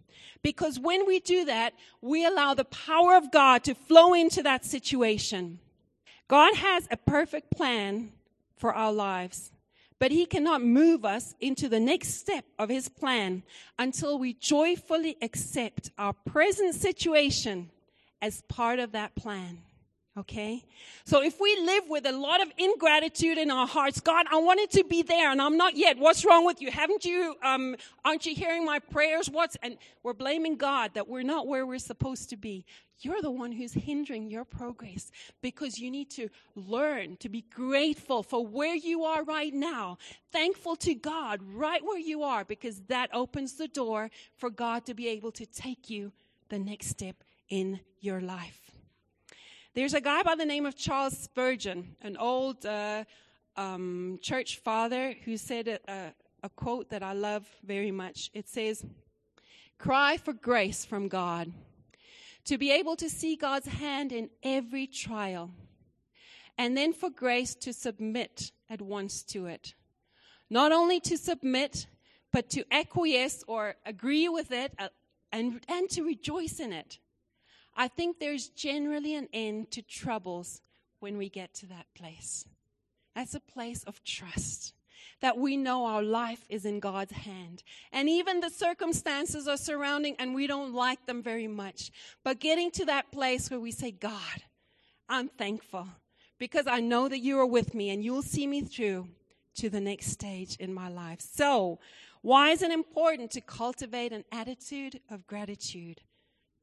Because 0.42 0.80
when 0.80 1.06
we 1.06 1.20
do 1.20 1.44
that, 1.44 1.74
we 2.00 2.26
allow 2.26 2.54
the 2.54 2.64
power 2.64 3.18
of 3.18 3.34
God 3.34 3.66
to 3.66 3.76
flow 3.76 4.14
into 4.14 4.42
that 4.44 4.64
situation. 4.64 5.60
God 6.30 6.56
has 6.56 6.88
a 6.90 6.96
perfect 6.96 7.52
plan 7.52 8.14
for 8.56 8.74
our 8.74 8.94
lives. 8.94 9.52
But 10.06 10.12
he 10.12 10.28
cannot 10.28 10.62
move 10.62 11.04
us 11.04 11.34
into 11.42 11.68
the 11.68 11.80
next 11.80 12.20
step 12.20 12.46
of 12.60 12.70
his 12.70 12.88
plan 12.88 13.42
until 13.80 14.20
we 14.20 14.34
joyfully 14.34 15.18
accept 15.20 15.90
our 15.98 16.14
present 16.14 16.76
situation 16.76 17.72
as 18.22 18.44
part 18.44 18.78
of 18.78 18.92
that 18.92 19.16
plan. 19.16 19.64
Okay? 20.18 20.64
So 21.04 21.22
if 21.22 21.42
we 21.42 21.58
live 21.62 21.84
with 21.90 22.06
a 22.06 22.14
lot 22.14 22.42
of 22.42 22.48
ingratitude 22.58 23.38
in 23.38 23.52
our 23.52 23.68
hearts, 23.68 24.00
God, 24.00 24.26
I 24.32 24.38
wanted 24.38 24.72
to 24.72 24.86
be 24.86 25.02
there 25.02 25.30
and 25.30 25.42
I'm 25.42 25.58
not 25.58 25.76
yet. 25.76 25.98
What's 25.98 26.24
wrong 26.24 26.46
with 26.46 26.62
you? 26.62 26.72
Haven't 26.72 27.04
you, 27.04 27.36
um, 27.44 27.76
aren't 28.06 28.26
you 28.26 28.34
hearing 28.34 28.64
my 28.64 28.80
prayers? 28.80 29.30
What's, 29.30 29.58
and 29.62 29.78
we're 30.04 30.14
blaming 30.14 30.56
God 30.56 30.92
that 30.94 31.10
we're 31.10 31.24
not 31.24 31.48
where 31.48 31.66
we're 31.66 31.80
supposed 31.80 32.30
to 32.30 32.38
be. 32.38 32.66
You're 33.00 33.22
the 33.22 33.30
one 33.30 33.52
who's 33.52 33.74
hindering 33.74 34.32
your 34.32 34.46
progress 34.46 35.12
because 35.42 35.78
you 35.78 35.92
need 35.92 36.10
to 36.12 36.30
learn 36.56 37.18
to 37.18 37.28
be 37.28 37.42
grateful 37.54 38.24
for 38.24 38.46
where 38.46 38.76
you 38.76 39.04
are 39.04 39.24
right 39.26 39.54
now. 39.54 39.98
Thankful 40.32 40.78
to 40.78 40.96
God 40.96 41.42
right 41.44 41.84
where 41.84 42.00
you 42.00 42.24
are 42.24 42.46
because 42.46 42.80
that 42.88 43.10
opens 43.14 43.56
the 43.56 43.68
door 43.68 44.12
for 44.38 44.50
God 44.50 44.86
to 44.86 44.94
be 44.94 45.10
able 45.10 45.34
to 45.34 45.46
take 45.46 45.90
you 45.90 46.14
the 46.48 46.60
next 46.60 46.88
step 46.88 47.18
in 47.50 47.82
your 48.00 48.22
life. 48.22 48.75
There's 49.76 49.94
a 49.94 50.00
guy 50.00 50.24
by 50.24 50.36
the 50.36 50.46
name 50.46 50.66
of 50.66 50.78
Charles 50.78 51.18
Spurgeon, 51.18 51.98
an 52.02 52.16
old 52.16 52.66
uh, 52.66 53.04
um, 53.58 54.20
church 54.22 54.60
father, 54.60 55.14
who 55.26 55.36
said 55.36 55.68
a, 55.68 56.14
a 56.42 56.48
quote 56.48 56.92
that 56.92 57.04
I 57.04 57.12
love 57.12 57.46
very 57.62 57.92
much. 57.92 58.32
It 58.34 58.48
says, 58.48 58.86
Cry 59.78 60.16
for 60.16 60.32
grace 60.32 60.86
from 60.86 61.10
God, 61.10 61.52
to 62.46 62.58
be 62.58 62.72
able 62.72 62.96
to 62.96 63.10
see 63.10 63.36
God's 63.36 63.68
hand 63.68 64.14
in 64.14 64.30
every 64.44 64.88
trial, 64.88 65.52
and 66.58 66.78
then 66.78 66.94
for 66.94 67.10
grace 67.10 67.54
to 67.56 67.74
submit 67.74 68.54
at 68.70 68.82
once 68.82 69.24
to 69.24 69.46
it. 69.48 69.74
Not 70.50 70.72
only 70.72 71.02
to 71.02 71.18
submit, 71.18 71.88
but 72.32 72.50
to 72.52 72.64
acquiesce 72.72 73.44
or 73.46 73.76
agree 73.86 74.30
with 74.30 74.54
it 74.54 74.74
uh, 74.80 74.88
and, 75.34 75.60
and 75.68 75.90
to 75.90 76.04
rejoice 76.04 76.62
in 76.62 76.72
it. 76.72 77.00
I 77.76 77.88
think 77.88 78.20
there's 78.20 78.50
generally 78.50 79.16
an 79.16 79.28
end 79.34 79.72
to 79.72 79.82
troubles 79.82 80.62
when 81.00 81.18
we 81.18 81.30
get 81.30 81.54
to 81.56 81.66
that 81.68 81.88
place. 81.94 82.46
That's 83.16 83.36
a 83.36 83.40
place 83.40 83.84
of 83.84 84.04
trust 84.04 84.74
that 85.22 85.38
we 85.38 85.58
know 85.58 85.86
our 85.86 86.04
life 86.04 86.46
is 86.50 86.66
in 86.66 86.80
God's 86.80 87.12
hand. 87.12 87.64
And 87.92 88.10
even 88.10 88.40
the 88.40 88.50
circumstances 88.50 89.48
are 89.48 89.58
surrounding 89.58 90.16
and 90.20 90.36
we 90.36 90.48
don't 90.48 90.74
like 90.74 91.06
them 91.06 91.24
very 91.24 91.48
much. 91.48 91.92
But 92.24 92.40
getting 92.40 92.72
to 92.72 92.86
that 92.86 93.12
place 93.12 93.50
where 93.50 93.60
we 93.60 93.72
say, 93.72 93.92
God, 93.92 94.44
I'm 95.08 95.30
thankful 95.30 95.88
because 96.38 96.68
I 96.68 96.80
know 96.80 97.08
that 97.08 97.20
you 97.20 97.40
are 97.40 97.46
with 97.46 97.74
me 97.74 97.90
and 97.90 98.04
you'll 98.04 98.22
see 98.22 98.48
me 98.48 98.62
through 98.62 99.08
to 99.56 99.70
the 99.70 99.80
next 99.80 100.08
stage 100.08 100.58
in 100.58 100.74
my 100.74 100.90
life. 100.90 101.22
So, 101.22 101.80
why 102.22 102.50
is 102.50 102.64
it 102.64 102.72
important 102.72 103.32
to 103.32 103.42
cultivate 103.42 104.12
an 104.12 104.26
attitude 104.32 105.00
of 105.12 105.28
gratitude? 105.28 106.02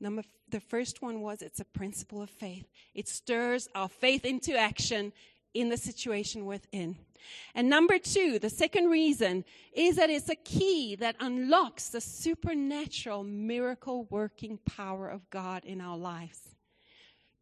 Number, 0.03 0.25
the 0.49 0.59
first 0.59 1.01
one 1.01 1.21
was 1.21 1.43
it's 1.43 1.61
a 1.61 1.65
principle 1.65 2.21
of 2.21 2.29
faith. 2.29 2.67
It 2.93 3.07
stirs 3.07 3.69
our 3.75 3.89
faith 3.89 4.25
into 4.25 4.57
action 4.57 5.13
in 5.55 5.69
the 5.69 5.77
situation 5.77 6.45
within. 6.45 6.97
And 7.55 7.71
number 7.71 7.99
two, 7.99 8.41
the 8.41 8.51
second 8.51 8.91
reason 8.91 9.45
is 9.73 9.95
that 9.97 10.11
it's 10.11 10.29
a 10.29 10.35
key 10.35 10.97
that 10.97 11.15
unlocks 11.21 11.91
the 11.91 12.01
supernatural 12.01 13.23
miracle 13.23 14.09
working 14.11 14.59
power 14.67 15.09
of 15.09 15.31
God 15.31 15.65
in 15.65 15.81
our 15.81 15.97
lives. 15.97 16.57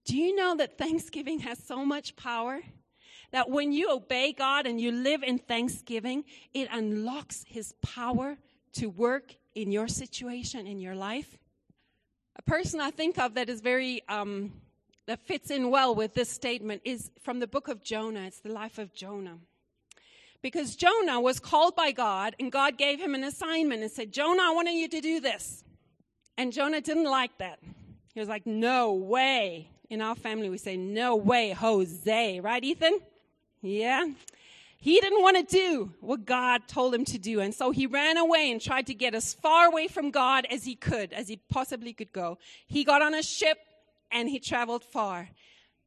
Do 0.04 0.18
you 0.18 0.36
know 0.36 0.54
that 0.56 0.76
Thanksgiving 0.76 1.38
has 1.40 1.58
so 1.64 1.84
much 1.86 2.14
power? 2.14 2.60
That 3.32 3.48
when 3.48 3.72
you 3.72 3.90
obey 3.90 4.34
God 4.34 4.66
and 4.66 4.78
you 4.78 4.92
live 4.92 5.22
in 5.22 5.38
thanksgiving, 5.38 6.24
it 6.52 6.68
unlocks 6.70 7.44
His 7.46 7.72
power 7.80 8.36
to 8.74 8.90
work 8.90 9.34
in 9.54 9.72
your 9.72 9.88
situation, 9.88 10.66
in 10.66 10.78
your 10.78 10.96
life. 10.96 11.38
A 12.40 12.42
person 12.42 12.80
I 12.80 12.90
think 12.90 13.18
of 13.18 13.34
that 13.34 13.50
is 13.50 13.60
very, 13.60 14.02
um, 14.08 14.54
that 15.06 15.20
fits 15.20 15.50
in 15.50 15.70
well 15.70 15.94
with 15.94 16.14
this 16.14 16.30
statement 16.30 16.80
is 16.86 17.10
from 17.20 17.38
the 17.38 17.46
book 17.46 17.68
of 17.68 17.84
Jonah. 17.84 18.20
It's 18.20 18.40
the 18.40 18.48
life 18.50 18.78
of 18.78 18.94
Jonah. 18.94 19.36
Because 20.40 20.74
Jonah 20.74 21.20
was 21.20 21.38
called 21.38 21.76
by 21.76 21.92
God, 21.92 22.34
and 22.40 22.50
God 22.50 22.78
gave 22.78 22.98
him 22.98 23.14
an 23.14 23.24
assignment 23.24 23.82
and 23.82 23.90
said, 23.90 24.10
Jonah, 24.10 24.42
I 24.42 24.52
wanted 24.52 24.72
you 24.72 24.88
to 24.88 25.02
do 25.02 25.20
this. 25.20 25.62
And 26.38 26.50
Jonah 26.50 26.80
didn't 26.80 27.04
like 27.04 27.36
that. 27.36 27.58
He 28.14 28.20
was 28.20 28.28
like, 28.30 28.46
No 28.46 28.94
way. 28.94 29.68
In 29.90 30.00
our 30.00 30.14
family, 30.14 30.48
we 30.48 30.56
say, 30.56 30.78
No 30.78 31.16
way, 31.16 31.50
Jose. 31.50 32.40
Right, 32.40 32.64
Ethan? 32.64 33.00
Yeah. 33.60 34.06
He 34.82 34.98
didn't 34.98 35.22
want 35.22 35.36
to 35.36 35.42
do 35.42 35.92
what 36.00 36.24
God 36.24 36.66
told 36.66 36.94
him 36.94 37.04
to 37.06 37.18
do. 37.18 37.40
And 37.40 37.54
so 37.54 37.70
he 37.70 37.86
ran 37.86 38.16
away 38.16 38.50
and 38.50 38.60
tried 38.60 38.86
to 38.86 38.94
get 38.94 39.14
as 39.14 39.34
far 39.34 39.66
away 39.66 39.88
from 39.88 40.10
God 40.10 40.46
as 40.50 40.64
he 40.64 40.74
could, 40.74 41.12
as 41.12 41.28
he 41.28 41.36
possibly 41.50 41.92
could 41.92 42.12
go. 42.12 42.38
He 42.66 42.82
got 42.82 43.02
on 43.02 43.12
a 43.12 43.22
ship 43.22 43.58
and 44.10 44.26
he 44.26 44.38
traveled 44.38 44.82
far. 44.82 45.28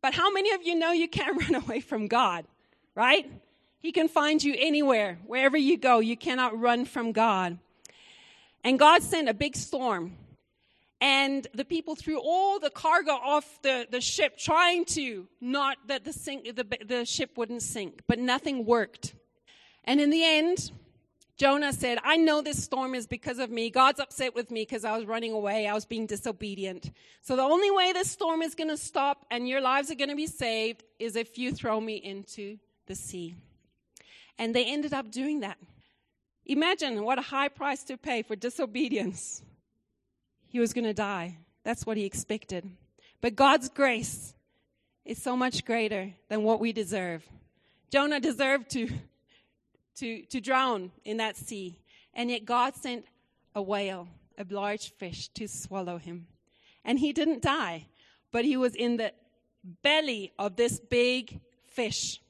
But 0.03 0.13
how 0.13 0.31
many 0.31 0.51
of 0.51 0.61
you 0.63 0.75
know 0.75 0.91
you 0.91 1.07
can't 1.07 1.41
run 1.41 1.55
away 1.55 1.79
from 1.79 2.07
God, 2.07 2.45
right? 2.93 3.29
He 3.79 3.91
can 3.91 4.07
find 4.07 4.43
you 4.43 4.55
anywhere, 4.57 5.17
wherever 5.25 5.57
you 5.57 5.75
go. 5.77 5.99
You 5.99 6.15
cannot 6.15 6.59
run 6.59 6.85
from 6.85 7.13
God. 7.13 7.57
And 8.63 8.77
God 8.77 9.01
sent 9.01 9.27
a 9.27 9.33
big 9.33 9.55
storm. 9.55 10.15
And 11.03 11.45
the 11.53 11.65
people 11.65 11.97
threw 11.97 12.17
all 12.17 12.59
the 12.59 12.69
cargo 12.69 13.11
off 13.11 13.61
the, 13.61 13.85
the 13.91 13.99
ship, 13.99 14.37
trying 14.37 14.85
to 14.85 15.27
not 15.41 15.75
that 15.87 16.05
the, 16.05 16.13
sink, 16.13 16.55
the, 16.55 16.65
the 16.85 17.03
ship 17.03 17.37
wouldn't 17.37 17.61
sink, 17.61 18.03
but 18.07 18.19
nothing 18.19 18.65
worked. 18.65 19.13
And 19.83 19.99
in 19.99 20.11
the 20.11 20.23
end, 20.23 20.71
Jonah 21.35 21.73
said, 21.73 21.97
I 22.05 22.15
know 22.15 22.41
this 22.41 22.63
storm 22.63 22.95
is 22.95 23.05
because 23.05 23.37
of 23.37 23.49
me. 23.49 23.69
God's 23.69 23.99
upset 23.99 24.33
with 24.33 24.49
me 24.49 24.61
because 24.61 24.85
I 24.85 24.95
was 24.95 25.05
running 25.05 25.33
away. 25.33 25.67
I 25.67 25.73
was 25.73 25.83
being 25.83 26.05
disobedient. 26.05 26.89
So 27.21 27.35
the 27.35 27.41
only 27.41 27.69
way 27.69 27.91
this 27.91 28.09
storm 28.09 28.41
is 28.41 28.55
going 28.55 28.69
to 28.69 28.77
stop 28.77 29.25
and 29.29 29.45
your 29.45 29.59
lives 29.59 29.91
are 29.91 29.95
going 29.95 30.09
to 30.09 30.15
be 30.15 30.27
saved 30.27 30.85
is 30.99 31.17
if 31.17 31.37
you 31.37 31.51
throw 31.51 31.81
me 31.81 31.95
into 31.95 32.59
the 32.87 32.95
sea. 32.95 33.35
And 34.39 34.55
they 34.55 34.63
ended 34.63 34.93
up 34.93 35.11
doing 35.11 35.41
that. 35.41 35.57
Imagine 36.45 37.03
what 37.03 37.19
a 37.19 37.23
high 37.23 37.49
price 37.49 37.83
to 37.83 37.97
pay 37.97 38.21
for 38.21 38.37
disobedience. 38.37 39.43
He 40.53 40.59
was 40.59 40.71
going 40.71 40.83
to 40.83 40.93
die. 40.93 41.37
That's 41.63 41.83
what 41.83 41.97
he 41.97 42.05
expected. 42.05 42.69
But 43.21 43.35
God's 43.35 43.69
grace 43.69 44.35
is 45.03 45.19
so 45.19 45.35
much 45.35 45.65
greater 45.65 46.13
than 46.29 46.43
what 46.43 46.59
we 46.59 46.71
deserve. 46.71 47.27
Jonah 47.89 48.19
deserved 48.19 48.69
to, 48.69 48.87
to, 49.95 50.21
to 50.21 50.39
drown 50.39 50.91
in 51.05 51.17
that 51.17 51.37
sea, 51.37 51.79
and 52.13 52.29
yet 52.29 52.45
God 52.45 52.75
sent 52.75 53.03
a 53.55 53.63
whale, 53.63 54.07
a 54.37 54.45
large 54.47 54.91
fish, 54.91 55.27
to 55.29 55.47
swallow 55.47 55.97
him. 55.97 56.27
And 56.85 56.99
he 56.99 57.13
didn't 57.13 57.41
die, 57.41 57.87
but 58.31 58.45
he 58.45 58.55
was 58.55 58.75
in 58.75 58.97
the 58.97 59.11
belly 59.81 60.33
of 60.37 60.55
this 60.55 60.79
big 60.79 61.39
fish. 61.65 62.21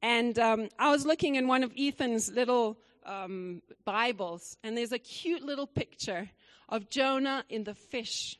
And 0.00 0.38
um, 0.38 0.68
I 0.78 0.92
was 0.92 1.04
looking 1.04 1.34
in 1.34 1.48
one 1.48 1.64
of 1.64 1.72
Ethan's 1.76 2.30
little 2.30 2.78
um, 3.04 3.60
Bibles, 3.84 4.56
and 4.62 4.78
there's 4.78 4.92
a 4.92 5.00
cute 5.00 5.42
little 5.42 5.66
picture 5.66 6.30
of 6.70 6.88
Jonah 6.88 7.44
in 7.48 7.64
the 7.64 7.74
fish, 7.74 8.38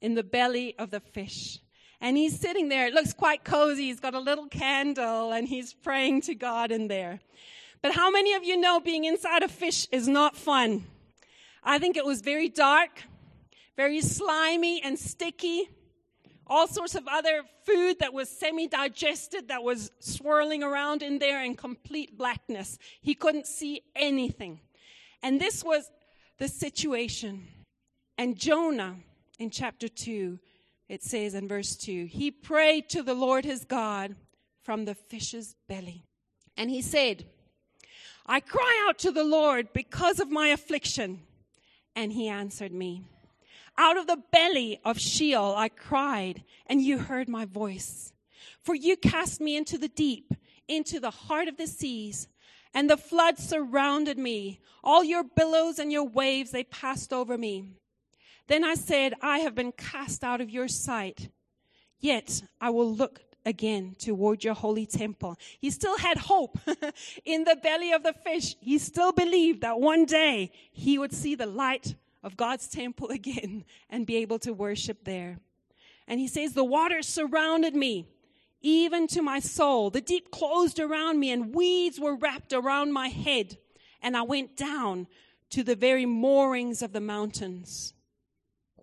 in 0.00 0.14
the 0.14 0.22
belly 0.24 0.74
of 0.78 0.90
the 0.90 1.00
fish. 1.00 1.60
And 2.00 2.16
he's 2.16 2.38
sitting 2.38 2.68
there. 2.68 2.86
It 2.86 2.94
looks 2.94 3.12
quite 3.12 3.44
cozy. 3.44 3.84
He's 3.84 4.00
got 4.00 4.14
a 4.14 4.20
little 4.20 4.48
candle 4.48 5.32
and 5.32 5.46
he's 5.46 5.72
praying 5.72 6.22
to 6.22 6.34
God 6.34 6.70
in 6.70 6.88
there. 6.88 7.20
But 7.82 7.94
how 7.94 8.10
many 8.10 8.34
of 8.34 8.44
you 8.44 8.56
know 8.56 8.80
being 8.80 9.04
inside 9.04 9.42
a 9.42 9.48
fish 9.48 9.86
is 9.92 10.08
not 10.08 10.36
fun? 10.36 10.86
I 11.62 11.78
think 11.78 11.96
it 11.96 12.04
was 12.04 12.20
very 12.20 12.48
dark, 12.48 13.02
very 13.76 14.00
slimy 14.00 14.82
and 14.82 14.98
sticky 14.98 15.68
all 16.46 16.68
sorts 16.68 16.94
of 16.94 17.06
other 17.08 17.42
food 17.64 17.98
that 17.98 18.12
was 18.12 18.28
semi 18.28 18.68
digested, 18.68 19.48
that 19.48 19.62
was 19.62 19.90
swirling 19.98 20.62
around 20.62 21.02
in 21.02 21.18
there 21.18 21.42
in 21.42 21.54
complete 21.54 22.16
blackness. 22.16 22.78
He 23.00 23.14
couldn't 23.14 23.46
see 23.46 23.82
anything. 23.94 24.60
And 25.22 25.40
this 25.40 25.64
was 25.64 25.90
the 26.38 26.48
situation. 26.48 27.48
And 28.18 28.36
Jonah, 28.36 28.96
in 29.38 29.50
chapter 29.50 29.88
2, 29.88 30.38
it 30.88 31.02
says 31.02 31.34
in 31.34 31.48
verse 31.48 31.76
2, 31.76 32.06
he 32.06 32.30
prayed 32.30 32.88
to 32.90 33.02
the 33.02 33.14
Lord 33.14 33.44
his 33.44 33.64
God 33.64 34.16
from 34.62 34.84
the 34.84 34.94
fish's 34.94 35.54
belly. 35.68 36.04
And 36.56 36.70
he 36.70 36.80
said, 36.80 37.26
I 38.26 38.40
cry 38.40 38.86
out 38.88 38.98
to 39.00 39.10
the 39.10 39.24
Lord 39.24 39.72
because 39.72 40.20
of 40.20 40.30
my 40.30 40.48
affliction. 40.48 41.20
And 41.94 42.12
he 42.12 42.28
answered 42.28 42.72
me. 42.72 43.02
Out 43.78 43.96
of 43.96 44.06
the 44.06 44.22
belly 44.32 44.80
of 44.84 44.98
Sheol 44.98 45.54
I 45.54 45.68
cried, 45.68 46.42
and 46.66 46.80
you 46.80 46.98
heard 46.98 47.28
my 47.28 47.44
voice. 47.44 48.12
For 48.62 48.74
you 48.74 48.96
cast 48.96 49.40
me 49.40 49.56
into 49.56 49.76
the 49.76 49.88
deep, 49.88 50.32
into 50.66 50.98
the 50.98 51.10
heart 51.10 51.46
of 51.46 51.56
the 51.56 51.66
seas, 51.66 52.26
and 52.72 52.88
the 52.88 52.96
flood 52.96 53.38
surrounded 53.38 54.18
me. 54.18 54.60
All 54.82 55.04
your 55.04 55.24
billows 55.24 55.78
and 55.78 55.92
your 55.92 56.04
waves, 56.04 56.50
they 56.50 56.64
passed 56.64 57.12
over 57.12 57.36
me. 57.36 57.76
Then 58.46 58.64
I 58.64 58.74
said, 58.74 59.14
I 59.20 59.38
have 59.40 59.54
been 59.54 59.72
cast 59.72 60.22
out 60.22 60.40
of 60.40 60.50
your 60.50 60.68
sight. 60.68 61.28
Yet 61.98 62.42
I 62.60 62.70
will 62.70 62.94
look 62.94 63.20
again 63.44 63.94
toward 63.98 64.44
your 64.44 64.54
holy 64.54 64.86
temple. 64.86 65.36
He 65.60 65.70
still 65.70 65.96
had 65.98 66.18
hope 66.18 66.58
in 67.24 67.44
the 67.44 67.56
belly 67.56 67.92
of 67.92 68.02
the 68.02 68.12
fish. 68.12 68.56
He 68.60 68.78
still 68.78 69.12
believed 69.12 69.62
that 69.62 69.80
one 69.80 70.04
day 70.04 70.50
he 70.72 70.98
would 70.98 71.12
see 71.12 71.34
the 71.34 71.46
light 71.46 71.94
of 72.22 72.36
God's 72.36 72.68
temple 72.68 73.08
again 73.10 73.64
and 73.88 74.06
be 74.06 74.16
able 74.16 74.38
to 74.40 74.52
worship 74.52 75.04
there. 75.04 75.38
And 76.08 76.20
he 76.20 76.28
says, 76.28 76.52
The 76.52 76.64
waters 76.64 77.08
surrounded 77.08 77.74
me, 77.74 78.08
even 78.60 79.06
to 79.08 79.22
my 79.22 79.40
soul. 79.40 79.90
The 79.90 80.00
deep 80.00 80.30
closed 80.30 80.78
around 80.78 81.18
me, 81.18 81.30
and 81.30 81.54
weeds 81.54 81.98
were 81.98 82.16
wrapped 82.16 82.52
around 82.52 82.92
my 82.92 83.08
head. 83.08 83.58
And 84.02 84.16
I 84.16 84.22
went 84.22 84.56
down 84.56 85.06
to 85.50 85.62
the 85.62 85.76
very 85.76 86.06
moorings 86.06 86.82
of 86.82 86.92
the 86.92 87.00
mountains. 87.00 87.94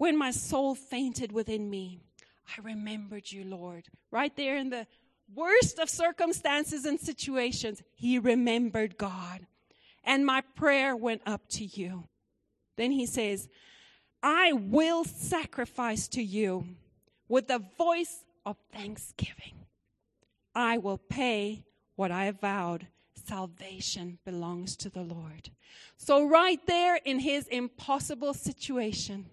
When 0.04 0.18
my 0.18 0.32
soul 0.32 0.76
fainted 0.76 1.32
within 1.32 1.70
me, 1.70 1.98
I 2.46 2.62
remembered 2.62 3.32
you, 3.32 3.46
Lord. 3.46 3.86
Right 4.12 4.36
there 4.36 4.58
in 4.58 4.70
the 4.70 4.86
worst 5.34 5.80
of 5.80 5.90
circumstances 5.90 6.84
and 6.84 7.00
situations, 7.00 7.82
he 7.96 8.20
remembered 8.20 8.98
God. 8.98 9.48
And 10.04 10.26
my 10.26 10.42
prayer 10.58 10.94
went 10.94 11.22
up 11.26 11.48
to 11.52 11.64
you. 11.64 12.10
Then 12.76 12.92
he 12.92 13.06
says, 13.06 13.48
I 14.22 14.52
will 14.52 15.06
sacrifice 15.06 16.10
to 16.10 16.22
you 16.22 16.68
with 17.30 17.48
the 17.48 17.64
voice 17.78 18.26
of 18.46 18.58
thanksgiving. 18.74 19.54
I 20.54 20.80
will 20.80 20.98
pay 20.98 21.64
what 21.96 22.12
I 22.12 22.30
vowed. 22.32 22.88
Salvation 23.26 24.20
belongs 24.26 24.76
to 24.76 24.90
the 24.90 25.04
Lord. 25.04 25.52
So, 25.96 26.28
right 26.28 26.60
there 26.68 27.00
in 27.06 27.20
his 27.20 27.48
impossible 27.48 28.34
situation, 28.34 29.28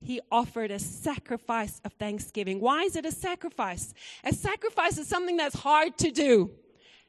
he 0.00 0.20
offered 0.30 0.70
a 0.70 0.78
sacrifice 0.78 1.80
of 1.84 1.92
thanksgiving. 1.94 2.60
Why 2.60 2.82
is 2.82 2.96
it 2.96 3.06
a 3.06 3.12
sacrifice? 3.12 3.94
A 4.24 4.32
sacrifice 4.32 4.98
is 4.98 5.08
something 5.08 5.36
that's 5.36 5.58
hard 5.58 5.96
to 5.98 6.10
do. 6.10 6.50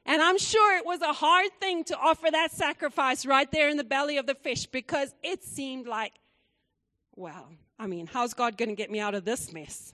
And 0.06 0.22
I'm 0.22 0.38
sure 0.38 0.78
it 0.78 0.86
was 0.86 1.02
a 1.02 1.12
hard 1.12 1.52
thing 1.60 1.84
to 1.86 1.98
offer 1.98 2.32
that 2.32 2.52
sacrifice 2.52 3.26
right 3.26 3.52
there 3.52 3.68
in 3.68 3.76
the 3.76 3.84
belly 3.84 4.18
of 4.18 4.26
the 4.26 4.36
fish 4.36 4.66
because 4.66 5.14
it 5.22 5.44
seemed 5.44 5.86
like, 5.86 6.14
well, 7.16 7.50
I 7.78 7.88
mean, 7.88 8.08
how's 8.08 8.34
God 8.34 8.58
going 8.58 8.70
to 8.70 8.76
get 8.76 8.90
me 8.90 9.02
out 9.02 9.16
of 9.16 9.26
this 9.26 9.52
mess? 9.52 9.94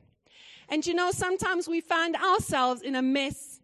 And 0.69 0.85
you 0.85 0.93
know, 0.93 1.09
sometimes 1.11 1.67
we 1.67 1.81
find 1.81 2.15
ourselves 2.15 2.83
in 2.83 2.95
a 2.95 3.01
mess. 3.01 3.59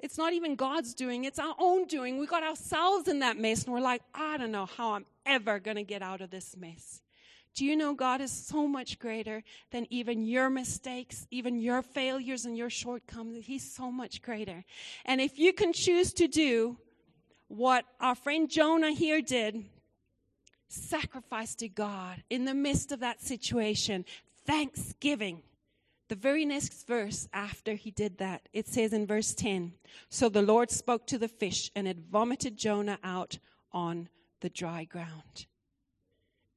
It's 0.00 0.18
not 0.18 0.32
even 0.32 0.56
God's 0.56 0.94
doing, 0.94 1.24
it's 1.24 1.38
our 1.38 1.54
own 1.60 1.86
doing. 1.86 2.18
We 2.18 2.26
got 2.26 2.42
ourselves 2.42 3.06
in 3.06 3.20
that 3.20 3.38
mess 3.38 3.64
and 3.64 3.72
we're 3.72 3.80
like, 3.80 4.02
I 4.12 4.36
don't 4.38 4.50
know 4.50 4.66
how 4.66 4.94
I'm 4.94 5.06
ever 5.24 5.60
going 5.60 5.76
to 5.76 5.84
get 5.84 6.02
out 6.02 6.20
of 6.20 6.30
this 6.30 6.56
mess. 6.56 7.01
Do 7.54 7.66
you 7.66 7.76
know 7.76 7.92
God 7.92 8.20
is 8.20 8.32
so 8.32 8.66
much 8.66 8.98
greater 8.98 9.42
than 9.70 9.86
even 9.90 10.24
your 10.24 10.48
mistakes, 10.48 11.26
even 11.30 11.58
your 11.58 11.82
failures 11.82 12.46
and 12.46 12.56
your 12.56 12.70
shortcomings? 12.70 13.44
He's 13.44 13.74
so 13.74 13.90
much 13.90 14.22
greater. 14.22 14.64
And 15.04 15.20
if 15.20 15.38
you 15.38 15.52
can 15.52 15.72
choose 15.72 16.14
to 16.14 16.28
do 16.28 16.78
what 17.48 17.84
our 18.00 18.14
friend 18.14 18.48
Jonah 18.48 18.92
here 18.92 19.20
did, 19.20 19.64
sacrifice 20.68 21.54
to 21.56 21.68
God 21.68 22.22
in 22.30 22.46
the 22.46 22.54
midst 22.54 22.90
of 22.92 23.00
that 23.00 23.20
situation, 23.20 24.06
thanksgiving, 24.46 25.42
the 26.08 26.14
very 26.14 26.46
next 26.46 26.86
verse 26.86 27.28
after 27.34 27.74
he 27.74 27.90
did 27.90 28.18
that, 28.18 28.48
it 28.54 28.66
says 28.66 28.94
in 28.94 29.06
verse 29.06 29.34
10 29.34 29.74
So 30.08 30.30
the 30.30 30.42
Lord 30.42 30.70
spoke 30.70 31.06
to 31.08 31.18
the 31.18 31.28
fish, 31.28 31.70
and 31.76 31.86
it 31.86 31.98
vomited 32.10 32.56
Jonah 32.56 32.98
out 33.04 33.38
on 33.72 34.08
the 34.40 34.48
dry 34.48 34.84
ground. 34.84 35.46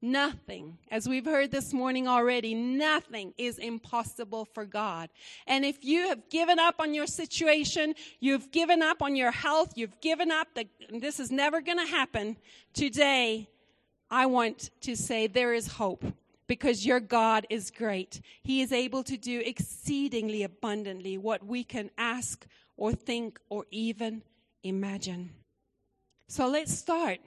Nothing, 0.06 0.78
as 0.92 1.10
we've 1.10 1.26
heard 1.26 1.50
this 1.50 1.74
morning 1.74 2.08
already, 2.08 2.54
nothing 2.54 3.34
is 3.40 3.58
impossible 3.58 4.46
for 4.46 4.64
God. 4.64 5.10
And 5.48 5.66
if 5.66 5.84
you 5.84 6.10
have 6.10 6.30
given 6.30 6.60
up 6.60 6.76
on 6.80 6.94
your 6.94 7.08
situation, 7.08 7.96
you've 8.20 8.52
given 8.52 8.84
up 8.84 9.02
on 9.02 9.16
your 9.16 9.32
health, 9.32 9.74
you've 9.76 10.00
given 10.02 10.30
up 10.30 10.48
that 10.54 10.68
this 10.92 11.20
is 11.20 11.32
never 11.32 11.60
going 11.60 11.80
to 11.80 11.88
happen, 11.88 12.38
today 12.72 13.50
I 14.12 14.28
want 14.28 14.70
to 14.82 14.96
say 14.96 15.26
there 15.26 15.56
is 15.56 15.66
hope 15.66 16.06
because 16.46 16.86
your 16.86 17.00
God 17.00 17.48
is 17.50 17.72
great. 17.72 18.22
He 18.44 18.62
is 18.62 18.72
able 18.72 19.02
to 19.06 19.18
do 19.18 19.42
exceedingly 19.44 20.44
abundantly 20.44 21.18
what 21.18 21.44
we 21.44 21.64
can 21.64 21.90
ask 21.98 22.46
or 22.78 22.92
think 22.92 23.40
or 23.50 23.66
even 23.72 24.22
imagine. 24.62 25.32
So 26.28 26.48
let's 26.48 26.78
start 26.78 27.22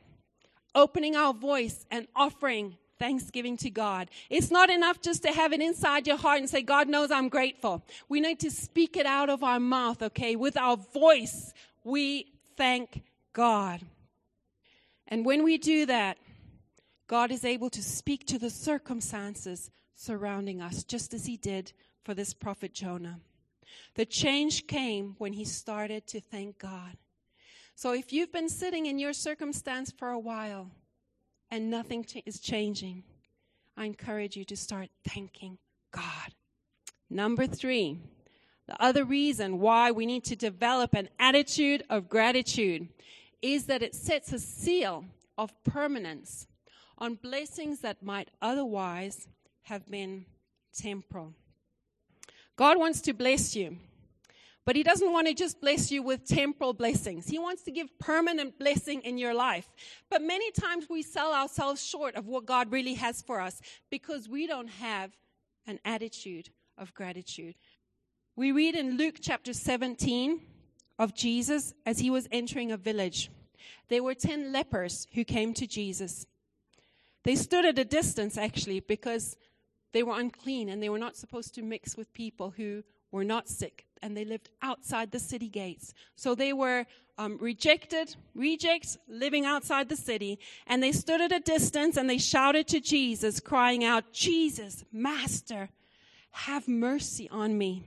opening 0.78 1.16
our 1.16 1.34
voice 1.34 1.84
and 1.90 2.06
offering 2.14 2.76
thanksgiving 2.98 3.56
to 3.58 3.70
God. 3.70 4.08
It's 4.30 4.50
not 4.50 4.70
enough 4.70 5.00
just 5.00 5.22
to 5.24 5.32
have 5.32 5.52
it 5.52 5.60
inside 5.60 6.06
your 6.06 6.16
heart 6.16 6.38
and 6.38 6.48
say, 6.48 6.62
God 6.62 6.88
knows 6.88 7.10
I'm 7.10 7.28
grateful. 7.28 7.84
We 8.08 8.20
need 8.20 8.40
to 8.40 8.50
speak 8.50 8.96
it 8.96 9.06
out 9.06 9.28
of 9.28 9.42
our 9.42 9.60
mouth, 9.60 10.02
okay? 10.02 10.36
With 10.36 10.56
our 10.56 10.76
voice, 10.76 11.52
we 11.84 12.32
thank 12.56 13.02
God. 13.32 13.80
And 15.06 15.24
when 15.24 15.42
we 15.44 15.58
do 15.58 15.86
that, 15.86 16.18
God 17.06 17.30
is 17.30 17.44
able 17.44 17.70
to 17.70 17.82
speak 17.82 18.26
to 18.26 18.38
the 18.38 18.50
circumstances 18.50 19.70
surrounding 19.94 20.60
us, 20.60 20.84
just 20.84 21.14
as 21.14 21.26
He 21.26 21.36
did 21.36 21.72
for 22.04 22.14
this 22.14 22.34
prophet 22.34 22.72
Jonah. 22.72 23.20
The 23.94 24.06
change 24.06 24.66
came 24.66 25.16
when 25.18 25.32
he 25.32 25.44
started 25.44 26.06
to 26.08 26.20
thank 26.20 26.58
God. 26.58 26.96
So 27.78 27.92
if 27.92 28.12
you've 28.12 28.32
been 28.32 28.48
sitting 28.48 28.86
in 28.86 28.98
your 28.98 29.12
circumstance 29.12 29.92
for 29.96 30.08
a 30.08 30.18
while 30.18 30.72
and 31.48 31.70
nothing 31.70 32.04
is 32.26 32.40
changing, 32.40 33.04
I 33.76 33.84
encourage 33.84 34.36
you 34.36 34.44
to 34.46 34.56
start 34.56 34.88
thanking 35.08 35.58
God. 35.92 36.34
Number 37.08 37.46
three, 37.46 38.00
the 38.66 38.82
other 38.82 39.04
reason 39.04 39.60
why 39.60 39.92
we 39.92 40.06
need 40.06 40.24
to 40.24 40.34
develop 40.34 40.92
an 40.92 41.08
attitude 41.20 41.84
of 41.88 42.08
gratitude 42.08 42.88
is 43.42 43.66
that 43.66 43.84
it 43.84 43.94
sets 43.94 44.32
a 44.32 44.40
seal 44.40 45.04
of 45.38 45.52
permanence 45.62 46.48
on 46.98 47.14
blessings 47.14 47.78
that 47.82 48.02
might 48.02 48.28
otherwise 48.42 49.28
have 49.62 49.86
been 49.86 50.26
temporal. 50.76 51.32
God 52.56 52.76
wants 52.76 53.00
to 53.02 53.12
bless 53.12 53.54
you. 53.54 53.76
But 54.68 54.76
he 54.76 54.82
doesn't 54.82 55.12
want 55.14 55.26
to 55.28 55.32
just 55.32 55.62
bless 55.62 55.90
you 55.90 56.02
with 56.02 56.26
temporal 56.26 56.74
blessings. 56.74 57.26
He 57.26 57.38
wants 57.38 57.62
to 57.62 57.70
give 57.70 57.98
permanent 57.98 58.58
blessing 58.58 59.00
in 59.00 59.16
your 59.16 59.32
life. 59.32 59.66
But 60.10 60.20
many 60.20 60.50
times 60.50 60.88
we 60.90 61.00
sell 61.00 61.32
ourselves 61.32 61.82
short 61.82 62.16
of 62.16 62.26
what 62.26 62.44
God 62.44 62.70
really 62.70 62.92
has 62.92 63.22
for 63.22 63.40
us 63.40 63.62
because 63.88 64.28
we 64.28 64.46
don't 64.46 64.68
have 64.68 65.16
an 65.66 65.80
attitude 65.86 66.50
of 66.76 66.92
gratitude. 66.92 67.54
We 68.36 68.52
read 68.52 68.74
in 68.74 68.98
Luke 68.98 69.20
chapter 69.22 69.54
17 69.54 70.42
of 70.98 71.14
Jesus 71.14 71.72
as 71.86 72.00
he 72.00 72.10
was 72.10 72.28
entering 72.30 72.70
a 72.70 72.76
village. 72.76 73.30
There 73.88 74.02
were 74.02 74.12
10 74.12 74.52
lepers 74.52 75.06
who 75.14 75.24
came 75.24 75.54
to 75.54 75.66
Jesus. 75.66 76.26
They 77.24 77.36
stood 77.36 77.64
at 77.64 77.78
a 77.78 77.86
distance 77.86 78.36
actually 78.36 78.80
because 78.80 79.38
they 79.94 80.02
were 80.02 80.20
unclean 80.20 80.68
and 80.68 80.82
they 80.82 80.90
were 80.90 80.98
not 80.98 81.16
supposed 81.16 81.54
to 81.54 81.62
mix 81.62 81.96
with 81.96 82.12
people 82.12 82.50
who 82.50 82.84
were 83.10 83.24
not 83.24 83.48
sick 83.48 83.86
and 84.02 84.16
they 84.16 84.24
lived 84.24 84.50
outside 84.62 85.10
the 85.10 85.18
city 85.18 85.48
gates. 85.48 85.94
So 86.16 86.34
they 86.34 86.52
were 86.52 86.86
um, 87.18 87.36
rejected, 87.40 88.14
rejects 88.34 88.96
living 89.08 89.44
outside 89.44 89.88
the 89.88 89.96
city, 89.96 90.38
and 90.66 90.82
they 90.82 90.92
stood 90.92 91.20
at 91.20 91.32
a 91.32 91.40
distance 91.40 91.96
and 91.96 92.08
they 92.08 92.18
shouted 92.18 92.68
to 92.68 92.80
Jesus, 92.80 93.40
crying 93.40 93.84
out, 93.84 94.12
Jesus, 94.12 94.84
Master, 94.92 95.68
have 96.30 96.68
mercy 96.68 97.28
on 97.30 97.58
me, 97.58 97.84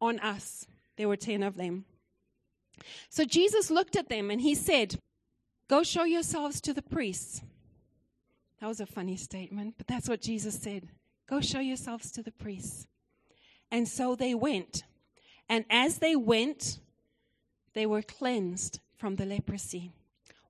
on 0.00 0.18
us. 0.20 0.66
There 0.96 1.08
were 1.08 1.16
10 1.16 1.42
of 1.42 1.56
them. 1.56 1.84
So 3.08 3.24
Jesus 3.24 3.70
looked 3.70 3.96
at 3.96 4.08
them 4.08 4.30
and 4.30 4.40
he 4.40 4.54
said, 4.54 4.98
Go 5.68 5.82
show 5.82 6.04
yourselves 6.04 6.60
to 6.62 6.74
the 6.74 6.82
priests. 6.82 7.42
That 8.60 8.66
was 8.66 8.80
a 8.80 8.86
funny 8.86 9.16
statement, 9.16 9.74
but 9.76 9.86
that's 9.86 10.08
what 10.08 10.20
Jesus 10.20 10.58
said. 10.58 10.88
Go 11.28 11.40
show 11.40 11.60
yourselves 11.60 12.10
to 12.12 12.22
the 12.22 12.30
priests. 12.30 12.86
And 13.70 13.88
so 13.88 14.14
they 14.14 14.34
went. 14.34 14.84
And 15.52 15.66
as 15.68 15.98
they 15.98 16.16
went, 16.16 16.78
they 17.74 17.84
were 17.84 18.00
cleansed 18.00 18.80
from 18.96 19.16
the 19.16 19.26
leprosy. 19.26 19.92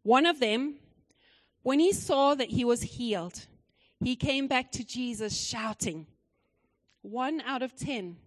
One 0.05 0.27
of 0.27 0.39
them, 0.39 0.77
when 1.65 1.81
he 1.81 1.93
saw 1.93 2.37
that 2.37 2.51
he 2.51 2.65
was 2.65 2.83
healed, 2.83 3.47
he 3.99 4.15
came 4.15 4.47
back 4.47 4.71
to 4.71 4.85
Jesus 4.85 5.37
shouting. 5.37 6.07
One 7.01 7.41
out 7.41 7.63
of 7.63 7.75
ten, 7.75 8.19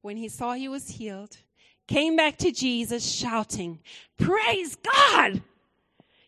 when 0.00 0.16
he 0.16 0.30
saw 0.30 0.54
he 0.54 0.68
was 0.68 0.88
healed, 0.88 1.36
came 1.86 2.16
back 2.16 2.38
to 2.38 2.50
Jesus 2.50 3.04
shouting, 3.04 3.80
Praise 4.16 4.74
God! 4.74 5.42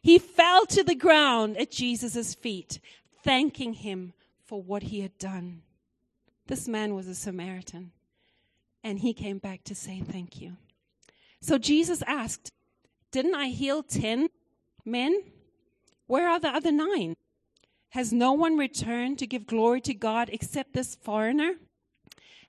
He 0.02 0.18
fell 0.18 0.66
to 0.66 0.84
the 0.84 0.94
ground 0.94 1.56
at 1.56 1.70
Jesus' 1.70 2.34
feet, 2.34 2.78
thanking 3.24 3.72
him 3.72 4.12
for 4.44 4.62
what 4.62 4.82
he 4.82 5.00
had 5.00 5.16
done. 5.16 5.62
This 6.46 6.68
man 6.68 6.94
was 6.94 7.08
a 7.08 7.14
Samaritan. 7.14 7.92
And 8.82 9.00
he 9.00 9.12
came 9.12 9.38
back 9.38 9.64
to 9.64 9.74
say 9.74 10.00
thank 10.00 10.40
you. 10.40 10.56
So 11.40 11.58
Jesus 11.58 12.02
asked, 12.06 12.50
Didn't 13.10 13.34
I 13.34 13.48
heal 13.48 13.82
10 13.82 14.28
men? 14.84 15.22
Where 16.06 16.28
are 16.28 16.40
the 16.40 16.48
other 16.48 16.72
nine? 16.72 17.14
Has 17.90 18.12
no 18.12 18.32
one 18.32 18.56
returned 18.56 19.18
to 19.18 19.26
give 19.26 19.46
glory 19.46 19.80
to 19.82 19.94
God 19.94 20.30
except 20.32 20.72
this 20.72 20.94
foreigner? 20.94 21.54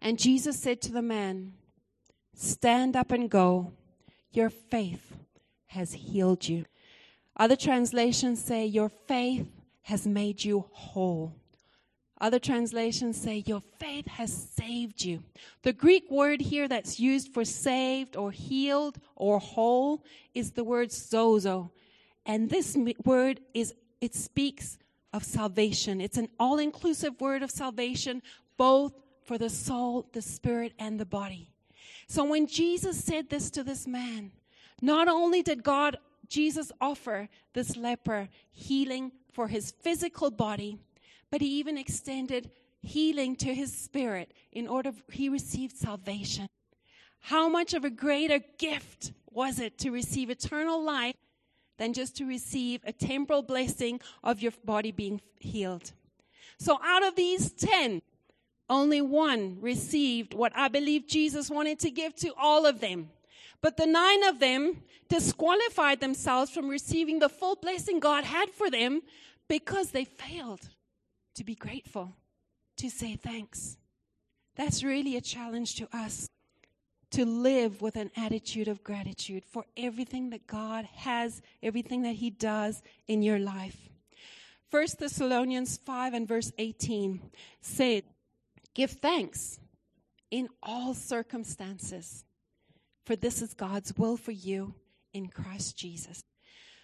And 0.01 0.19
Jesus 0.19 0.59
said 0.59 0.81
to 0.81 0.91
the 0.91 1.01
man, 1.01 1.53
Stand 2.33 2.95
up 2.95 3.11
and 3.11 3.29
go. 3.29 3.73
Your 4.31 4.49
faith 4.49 5.17
has 5.67 5.93
healed 5.93 6.47
you. 6.47 6.65
Other 7.35 7.55
translations 7.55 8.43
say, 8.43 8.65
Your 8.65 8.89
faith 8.89 9.47
has 9.83 10.05
made 10.05 10.43
you 10.43 10.65
whole. 10.71 11.33
Other 12.21 12.39
translations 12.39 13.19
say, 13.19 13.43
Your 13.45 13.61
faith 13.79 14.07
has 14.07 14.49
saved 14.55 15.03
you. 15.03 15.23
The 15.63 15.73
Greek 15.73 16.09
word 16.11 16.41
here 16.41 16.67
that's 16.67 16.99
used 16.99 17.33
for 17.33 17.45
saved 17.45 18.15
or 18.15 18.31
healed 18.31 18.99
or 19.15 19.39
whole 19.39 20.03
is 20.33 20.51
the 20.51 20.63
word 20.63 20.89
sozo. 20.89 21.71
And 22.25 22.49
this 22.49 22.77
word 23.05 23.39
is, 23.53 23.73
it 24.01 24.13
speaks 24.13 24.77
of 25.13 25.23
salvation. 25.23 26.01
It's 26.01 26.17
an 26.17 26.29
all 26.39 26.59
inclusive 26.59 27.19
word 27.21 27.41
of 27.41 27.51
salvation, 27.51 28.21
both 28.57 28.93
for 29.23 29.37
the 29.37 29.49
soul, 29.49 30.07
the 30.11 30.21
spirit, 30.21 30.73
and 30.77 30.99
the 30.99 31.05
body. 31.05 31.51
So 32.07 32.23
when 32.25 32.47
Jesus 32.47 33.03
said 33.03 33.29
this 33.29 33.49
to 33.51 33.63
this 33.63 33.87
man, 33.87 34.31
not 34.81 35.07
only 35.07 35.41
did 35.41 35.63
God, 35.63 35.97
Jesus 36.27 36.71
offer 36.81 37.29
this 37.53 37.75
leper 37.77 38.29
healing 38.51 39.11
for 39.31 39.47
his 39.47 39.71
physical 39.71 40.29
body, 40.31 40.77
but 41.31 41.41
he 41.41 41.59
even 41.59 41.77
extended 41.77 42.51
healing 42.81 43.35
to 43.35 43.53
his 43.53 43.73
spirit 43.73 44.33
in 44.51 44.67
order 44.67 44.91
he 45.11 45.29
received 45.29 45.77
salvation. 45.77 46.47
How 47.21 47.49
much 47.49 47.73
of 47.73 47.83
a 47.83 47.89
greater 47.89 48.39
gift 48.57 49.11
was 49.31 49.59
it 49.59 49.77
to 49.79 49.91
receive 49.91 50.29
eternal 50.29 50.81
life 50.81 51.15
than 51.77 51.93
just 51.93 52.15
to 52.17 52.25
receive 52.25 52.81
a 52.83 52.93
temporal 52.93 53.41
blessing 53.41 53.99
of 54.23 54.41
your 54.41 54.53
body 54.63 54.91
being 54.91 55.21
healed? 55.39 55.91
So 56.57 56.79
out 56.83 57.05
of 57.05 57.15
these 57.15 57.51
10, 57.51 58.01
only 58.69 59.01
one 59.01 59.57
received 59.61 60.33
what 60.33 60.53
I 60.55 60.67
believe 60.67 61.07
Jesus 61.07 61.49
wanted 61.49 61.79
to 61.79 61.91
give 61.91 62.15
to 62.17 62.33
all 62.39 62.65
of 62.65 62.79
them. 62.79 63.09
But 63.61 63.77
the 63.77 63.85
nine 63.85 64.23
of 64.23 64.39
them 64.39 64.83
disqualified 65.09 65.99
themselves 65.99 66.51
from 66.51 66.69
receiving 66.69 67.19
the 67.19 67.29
full 67.29 67.55
blessing 67.55 67.99
God 67.99 68.23
had 68.23 68.49
for 68.51 68.69
them 68.69 69.01
because 69.47 69.91
they 69.91 70.05
failed 70.05 70.69
to 71.35 71.43
be 71.43 71.55
grateful, 71.55 72.13
to 72.77 72.89
say 72.89 73.15
thanks. 73.15 73.77
That's 74.55 74.83
really 74.83 75.15
a 75.15 75.21
challenge 75.21 75.75
to 75.75 75.87
us 75.95 76.29
to 77.11 77.25
live 77.25 77.81
with 77.81 77.95
an 77.95 78.11
attitude 78.15 78.67
of 78.67 78.83
gratitude 78.83 79.43
for 79.43 79.65
everything 79.75 80.29
that 80.29 80.45
God 80.45 80.85
has, 80.93 81.41
everything 81.63 82.03
that 82.03 82.15
He 82.15 82.29
does 82.29 82.81
in 83.07 83.21
your 83.21 83.39
life. 83.39 83.89
First 84.69 84.99
Thessalonians 84.99 85.77
5 85.77 86.13
and 86.13 86.27
verse 86.27 86.51
18 86.59 87.21
said, 87.61 88.03
Give 88.75 88.91
thanks 88.91 89.59
in 90.29 90.47
all 90.61 90.93
circumstances, 90.93 92.23
for 93.05 93.15
this 93.15 93.41
is 93.41 93.55
God's 93.55 93.97
will 93.97 94.15
for 94.15 94.31
you 94.31 94.75
in 95.11 95.27
Christ 95.27 95.75
Jesus. 95.75 96.21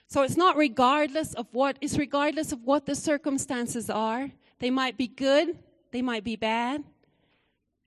So 0.08 0.22
it's 0.22 0.38
not 0.38 0.56
regardless 0.56 1.34
of 1.34 1.48
what, 1.52 1.78
it's 1.82 1.98
regardless 1.98 2.52
of 2.52 2.63
what 2.63 2.86
the 2.86 2.96
circumstances 2.96 3.89
are. 3.89 4.32
They 4.60 4.70
might 4.70 4.98
be 4.98 5.08
good, 5.08 5.58
they 5.91 6.02
might 6.02 6.24
be 6.24 6.36
bad. 6.36 6.84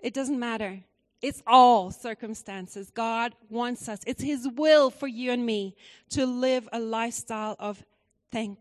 It 0.01 0.15
doesn't 0.15 0.39
matter. 0.39 0.81
It's 1.21 1.43
all 1.47 1.91
circumstances. 1.91 2.91
God 2.91 3.35
wants 3.49 3.89
us. 3.89 4.01
It's 4.07 4.23
His 4.23 4.47
will 4.47 4.91
for 4.91 5.09
you 5.09 5.33
and 5.33 5.45
me 5.45 5.75
to 6.11 6.27
live 6.27 6.69
a 6.73 6.79
lifestyle 6.79 7.57
of 7.59 7.85
thanks, 8.31 8.61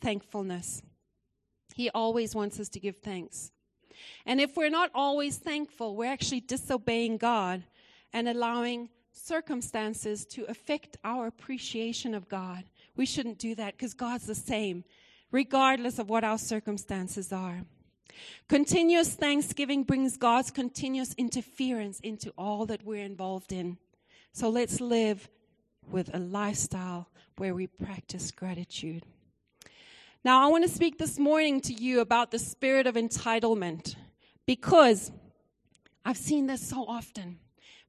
thankfulness. 0.00 0.82
He 1.74 1.90
always 1.90 2.34
wants 2.34 2.58
us 2.58 2.68
to 2.70 2.80
give 2.80 2.96
thanks. 2.98 3.52
And 4.26 4.40
if 4.40 4.56
we're 4.56 4.70
not 4.70 4.90
always 4.94 5.36
thankful, 5.36 5.96
we're 5.96 6.10
actually 6.10 6.40
disobeying 6.40 7.18
God 7.18 7.62
and 8.12 8.28
allowing 8.28 8.88
circumstances 9.12 10.24
to 10.26 10.44
affect 10.44 10.96
our 11.04 11.28
appreciation 11.28 12.14
of 12.14 12.28
God. 12.28 12.64
We 12.96 13.06
shouldn't 13.06 13.38
do 13.38 13.54
that 13.54 13.76
because 13.76 13.94
God's 13.94 14.26
the 14.26 14.34
same, 14.34 14.84
regardless 15.30 15.98
of 15.98 16.08
what 16.10 16.24
our 16.24 16.38
circumstances 16.38 17.32
are. 17.32 17.62
Continuous 18.48 19.14
thanksgiving 19.14 19.84
brings 19.84 20.16
God's 20.16 20.50
continuous 20.50 21.14
interference 21.14 22.00
into 22.00 22.32
all 22.36 22.66
that 22.66 22.84
we're 22.84 23.04
involved 23.04 23.52
in. 23.52 23.78
So 24.32 24.48
let's 24.48 24.80
live 24.80 25.28
with 25.90 26.14
a 26.14 26.18
lifestyle 26.18 27.08
where 27.36 27.54
we 27.54 27.66
practice 27.66 28.30
gratitude. 28.30 29.04
Now, 30.24 30.46
I 30.46 30.50
want 30.50 30.64
to 30.64 30.70
speak 30.70 30.98
this 30.98 31.18
morning 31.18 31.60
to 31.62 31.72
you 31.72 32.00
about 32.00 32.30
the 32.30 32.38
spirit 32.38 32.86
of 32.86 32.94
entitlement 32.94 33.96
because 34.46 35.10
I've 36.04 36.16
seen 36.16 36.46
this 36.46 36.66
so 36.68 36.84
often. 36.86 37.38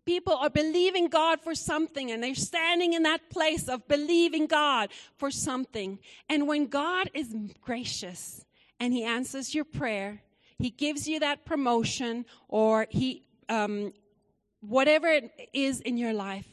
People 0.05 0.33
are 0.33 0.49
believing 0.49 1.07
God 1.07 1.39
for 1.39 1.55
something 1.55 2.11
and 2.11 2.21
they're 2.21 2.35
standing 2.35 2.93
in 2.93 3.03
that 3.03 3.29
place 3.29 3.69
of 3.69 3.87
believing 3.87 4.47
God 4.47 4.89
for 5.15 5.31
something. 5.31 5.99
And 6.29 6.47
when 6.47 6.67
God 6.67 7.09
is 7.13 7.33
gracious 7.61 8.43
and 8.79 8.93
He 8.93 9.03
answers 9.03 9.55
your 9.55 9.63
prayer, 9.63 10.21
He 10.59 10.69
gives 10.69 11.07
you 11.07 11.19
that 11.21 11.45
promotion 11.45 12.25
or 12.49 12.87
He, 12.89 13.23
um, 13.47 13.93
whatever 14.59 15.07
it 15.07 15.31
is 15.53 15.79
in 15.79 15.97
your 15.97 16.13
life, 16.13 16.47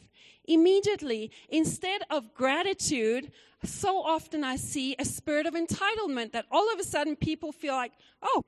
immediately, 0.45 1.31
instead 1.49 2.01
of 2.09 2.33
gratitude, 2.33 3.31
so 3.63 4.01
often 4.01 4.43
I 4.43 4.55
see 4.55 4.95
a 4.97 5.05
spirit 5.05 5.45
of 5.45 5.53
entitlement 5.53 6.31
that 6.31 6.45
all 6.51 6.71
of 6.73 6.79
a 6.79 6.83
sudden 6.83 7.15
people 7.15 7.51
feel 7.51 7.73
like, 7.73 7.91
oh, 8.21 8.43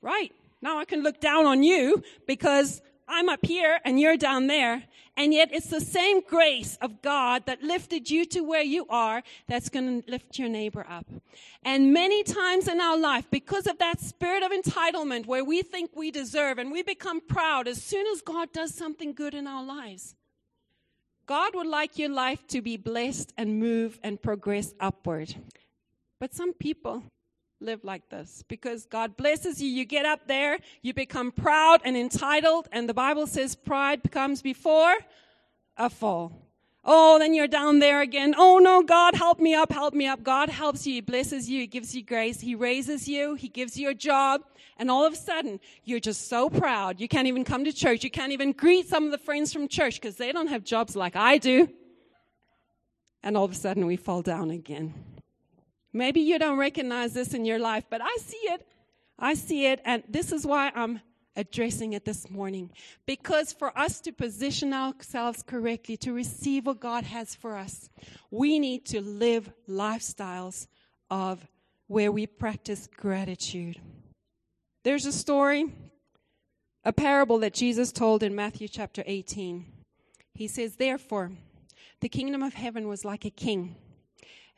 right, 0.00 0.32
now 0.62 0.78
I 0.78 0.84
can 0.84 1.02
look 1.02 1.20
down 1.20 1.46
on 1.46 1.62
you 1.62 2.02
because 2.26 2.80
I'm 3.08 3.28
up 3.28 3.44
here 3.44 3.80
and 3.84 4.00
you're 4.00 4.16
down 4.16 4.46
there. 4.46 4.84
And 5.18 5.32
yet 5.32 5.48
it's 5.50 5.68
the 5.68 5.80
same 5.80 6.20
grace 6.20 6.76
of 6.82 7.00
God 7.00 7.46
that 7.46 7.62
lifted 7.62 8.10
you 8.10 8.26
to 8.26 8.40
where 8.40 8.62
you 8.62 8.86
are 8.88 9.22
that's 9.48 9.70
going 9.70 10.02
to 10.02 10.10
lift 10.10 10.38
your 10.38 10.50
neighbor 10.50 10.86
up. 10.88 11.06
And 11.62 11.94
many 11.94 12.22
times 12.22 12.68
in 12.68 12.80
our 12.80 12.98
life, 12.98 13.24
because 13.30 13.66
of 13.66 13.78
that 13.78 14.00
spirit 14.00 14.42
of 14.42 14.52
entitlement 14.52 15.24
where 15.24 15.44
we 15.44 15.62
think 15.62 15.90
we 15.96 16.10
deserve 16.10 16.58
and 16.58 16.70
we 16.70 16.82
become 16.82 17.22
proud 17.22 17.66
as 17.66 17.82
soon 17.82 18.06
as 18.08 18.20
God 18.20 18.52
does 18.52 18.74
something 18.74 19.14
good 19.14 19.34
in 19.34 19.46
our 19.46 19.64
lives. 19.64 20.14
God 21.24 21.54
would 21.54 21.66
like 21.66 21.98
your 21.98 22.10
life 22.10 22.46
to 22.48 22.60
be 22.60 22.76
blessed 22.76 23.32
and 23.38 23.58
move 23.58 23.98
and 24.02 24.20
progress 24.20 24.74
upward. 24.78 25.34
But 26.20 26.34
some 26.34 26.52
people 26.52 27.04
live 27.60 27.84
like 27.84 28.08
this 28.10 28.44
because 28.48 28.86
God 28.86 29.16
blesses 29.16 29.60
you. 29.62 29.68
You 29.68 29.84
get 29.84 30.06
up 30.06 30.26
there, 30.26 30.58
you 30.82 30.92
become 30.92 31.32
proud 31.32 31.80
and 31.84 31.96
entitled, 31.96 32.68
and 32.72 32.88
the 32.88 32.94
Bible 32.94 33.26
says 33.26 33.54
pride 33.54 34.10
comes 34.10 34.42
before 34.42 34.96
a 35.76 35.90
fall. 35.90 36.42
Oh, 36.84 37.18
then 37.18 37.34
you're 37.34 37.48
down 37.48 37.80
there 37.80 38.00
again. 38.00 38.34
Oh 38.36 38.58
no, 38.58 38.82
God, 38.82 39.14
help 39.14 39.40
me 39.40 39.54
up, 39.54 39.72
help 39.72 39.92
me 39.92 40.06
up. 40.06 40.22
God 40.22 40.48
helps 40.48 40.86
you, 40.86 40.94
He 40.94 41.00
blesses 41.00 41.50
you, 41.50 41.60
He 41.60 41.66
gives 41.66 41.94
you 41.94 42.02
grace, 42.02 42.40
He 42.40 42.54
raises 42.54 43.08
you, 43.08 43.34
He 43.34 43.48
gives 43.48 43.76
you 43.76 43.88
a 43.88 43.94
job, 43.94 44.42
and 44.78 44.90
all 44.90 45.04
of 45.04 45.14
a 45.14 45.16
sudden, 45.16 45.58
you're 45.84 46.00
just 46.00 46.28
so 46.28 46.50
proud. 46.50 47.00
You 47.00 47.08
can't 47.08 47.26
even 47.26 47.44
come 47.44 47.64
to 47.64 47.72
church. 47.72 48.04
You 48.04 48.10
can't 48.10 48.32
even 48.32 48.52
greet 48.52 48.88
some 48.88 49.06
of 49.06 49.10
the 49.10 49.18
friends 49.18 49.52
from 49.52 49.68
church 49.68 49.94
because 50.00 50.16
they 50.16 50.32
don't 50.32 50.48
have 50.48 50.64
jobs 50.64 50.94
like 50.94 51.16
I 51.16 51.38
do. 51.38 51.68
And 53.22 53.36
all 53.36 53.44
of 53.44 53.52
a 53.52 53.54
sudden, 53.54 53.86
we 53.86 53.96
fall 53.96 54.20
down 54.20 54.50
again. 54.50 54.92
Maybe 55.96 56.20
you 56.20 56.38
don't 56.38 56.58
recognize 56.58 57.14
this 57.14 57.32
in 57.32 57.46
your 57.46 57.58
life, 57.58 57.84
but 57.88 58.02
I 58.02 58.16
see 58.20 58.36
it. 58.36 58.68
I 59.18 59.32
see 59.32 59.66
it. 59.66 59.80
And 59.86 60.02
this 60.06 60.30
is 60.30 60.46
why 60.46 60.70
I'm 60.74 61.00
addressing 61.36 61.94
it 61.94 62.04
this 62.04 62.28
morning. 62.28 62.70
Because 63.06 63.54
for 63.54 63.76
us 63.78 63.98
to 64.00 64.12
position 64.12 64.74
ourselves 64.74 65.42
correctly, 65.42 65.96
to 65.98 66.12
receive 66.12 66.66
what 66.66 66.80
God 66.80 67.04
has 67.04 67.34
for 67.34 67.56
us, 67.56 67.88
we 68.30 68.58
need 68.58 68.84
to 68.86 69.00
live 69.00 69.50
lifestyles 69.66 70.66
of 71.10 71.46
where 71.86 72.12
we 72.12 72.26
practice 72.26 72.90
gratitude. 72.94 73.80
There's 74.84 75.06
a 75.06 75.12
story, 75.12 75.72
a 76.84 76.92
parable 76.92 77.38
that 77.38 77.54
Jesus 77.54 77.90
told 77.90 78.22
in 78.22 78.34
Matthew 78.34 78.68
chapter 78.68 79.02
18. 79.06 79.64
He 80.34 80.46
says, 80.46 80.76
Therefore, 80.76 81.32
the 82.00 82.10
kingdom 82.10 82.42
of 82.42 82.52
heaven 82.52 82.86
was 82.86 83.02
like 83.02 83.24
a 83.24 83.30
king 83.30 83.76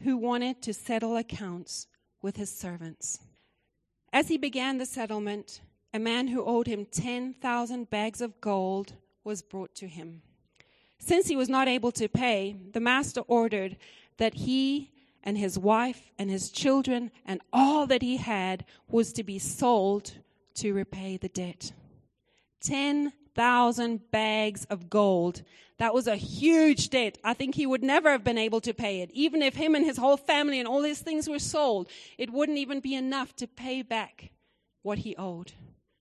who 0.02 0.16
wanted 0.16 0.62
to 0.62 0.72
settle 0.72 1.16
accounts 1.16 1.86
with 2.22 2.36
his 2.36 2.50
servants. 2.50 3.20
As 4.12 4.28
he 4.28 4.38
began 4.38 4.78
the 4.78 4.86
settlement, 4.86 5.60
a 5.92 5.98
man 5.98 6.28
who 6.28 6.44
owed 6.44 6.66
him 6.66 6.86
10,000 6.86 7.90
bags 7.90 8.20
of 8.20 8.40
gold 8.40 8.94
was 9.24 9.42
brought 9.42 9.74
to 9.76 9.86
him. 9.86 10.22
Since 10.98 11.28
he 11.28 11.36
was 11.36 11.48
not 11.48 11.68
able 11.68 11.92
to 11.92 12.08
pay, 12.08 12.56
the 12.72 12.80
master 12.80 13.20
ordered 13.22 13.76
that 14.16 14.34
he 14.34 14.90
and 15.22 15.38
his 15.38 15.58
wife 15.58 16.10
and 16.18 16.30
his 16.30 16.50
children 16.50 17.10
and 17.24 17.40
all 17.52 17.86
that 17.86 18.02
he 18.02 18.16
had 18.16 18.64
was 18.88 19.12
to 19.12 19.22
be 19.22 19.38
sold 19.38 20.12
to 20.54 20.72
repay 20.72 21.16
the 21.16 21.28
debt. 21.28 21.72
10,000 23.38 24.10
bags 24.10 24.64
of 24.64 24.90
gold. 24.90 25.42
That 25.78 25.94
was 25.94 26.08
a 26.08 26.16
huge 26.16 26.90
debt. 26.90 27.18
I 27.22 27.34
think 27.34 27.54
he 27.54 27.66
would 27.66 27.84
never 27.84 28.10
have 28.10 28.24
been 28.24 28.36
able 28.36 28.60
to 28.62 28.74
pay 28.74 29.00
it. 29.00 29.12
Even 29.12 29.42
if 29.42 29.54
him 29.54 29.76
and 29.76 29.84
his 29.84 29.96
whole 29.96 30.16
family 30.16 30.58
and 30.58 30.66
all 30.66 30.82
his 30.82 30.98
things 30.98 31.28
were 31.28 31.38
sold, 31.38 31.88
it 32.18 32.32
wouldn't 32.32 32.58
even 32.58 32.80
be 32.80 32.96
enough 32.96 33.36
to 33.36 33.46
pay 33.46 33.82
back 33.82 34.32
what 34.82 34.98
he 34.98 35.14
owed. 35.14 35.52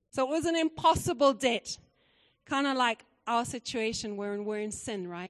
So 0.10 0.24
it 0.24 0.32
was 0.32 0.46
an 0.46 0.56
impossible 0.56 1.34
debt. 1.34 1.78
Kind 2.48 2.66
of 2.66 2.76
like 2.76 3.06
our 3.28 3.46
situation 3.46 4.18
where 4.18 4.42
we're 4.42 4.58
in 4.58 4.72
sin, 4.72 5.08
right? 5.08 5.30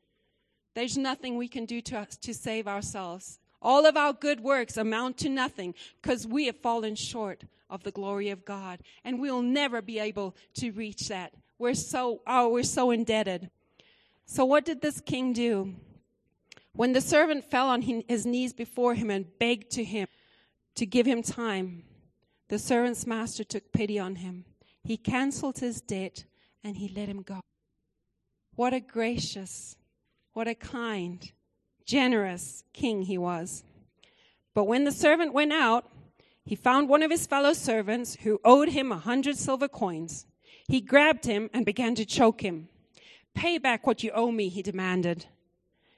There's 0.76 0.98
nothing 0.98 1.36
we 1.36 1.50
can 1.50 1.66
do 1.66 1.82
to, 1.82 2.00
us 2.00 2.16
to 2.16 2.34
save 2.34 2.70
ourselves. 2.70 3.38
All 3.62 3.86
of 3.86 3.98
our 3.98 4.14
good 4.14 4.40
works 4.40 4.78
amount 4.78 5.18
to 5.18 5.30
nothing 5.30 5.74
because 6.02 6.26
we 6.26 6.46
have 6.46 6.56
fallen 6.56 6.96
short 6.96 7.44
of 7.70 7.84
the 7.84 7.92
glory 7.92 8.30
of 8.30 8.46
God. 8.46 8.80
And 9.04 9.20
we'll 9.20 9.42
never 9.42 9.82
be 9.82 10.00
able 10.00 10.38
to 10.54 10.72
reach 10.72 11.10
that. 11.10 11.34
We're 11.60 11.74
so, 11.74 12.22
oh, 12.28 12.50
we're 12.50 12.64
so 12.64 12.92
indebted. 12.92 13.50
So, 14.26 14.46
what 14.46 14.66
did 14.66 14.82
this 14.82 15.02
king 15.02 15.34
do? 15.34 15.76
When 16.74 16.94
the 16.94 17.02
servant 17.02 17.50
fell 17.50 17.70
on 17.70 17.82
his 17.82 18.26
knees 18.26 18.54
before 18.54 18.94
him 18.94 19.10
and 19.10 19.26
begged 19.40 19.72
to 19.72 19.84
him 19.84 20.08
to 20.76 20.86
give 20.86 21.08
him 21.08 21.24
time, 21.24 21.84
the 22.50 22.60
servant's 22.60 23.08
master 23.08 23.44
took 23.44 23.72
pity 23.72 23.98
on 23.98 24.18
him. 24.18 24.46
He 24.84 24.96
canceled 24.96 25.58
his 25.58 25.82
debt 25.82 26.26
and 26.64 26.78
he 26.78 26.88
let 26.90 27.10
him 27.10 27.24
go. 27.24 27.42
What 28.56 28.74
a 28.74 28.80
gracious, 28.80 29.76
what 30.34 30.48
a 30.48 30.56
kind, 30.56 31.32
generous 31.86 32.64
king 32.74 33.04
he 33.04 33.18
was. 33.18 33.64
But 34.54 34.66
when 34.66 34.84
the 34.84 34.92
servant 34.92 35.34
went 35.34 35.54
out, 35.54 35.90
he 36.46 36.56
found 36.56 36.90
one 36.90 37.04
of 37.04 37.12
his 37.12 37.28
fellow 37.28 37.54
servants 37.54 38.18
who 38.22 38.40
owed 38.46 38.70
him 38.70 38.92
a 38.92 38.98
hundred 38.98 39.38
silver 39.38 39.68
coins. 39.68 40.26
He 40.68 40.82
grabbed 40.82 41.26
him 41.26 41.50
and 41.54 41.66
began 41.66 41.96
to 41.96 42.06
choke 42.06 42.42
him. 42.42 42.68
Pay 43.34 43.58
back 43.58 43.88
what 43.88 44.04
you 44.04 44.12
owe 44.12 44.32
me, 44.32 44.50
he 44.50 44.62
demanded. 44.62 45.28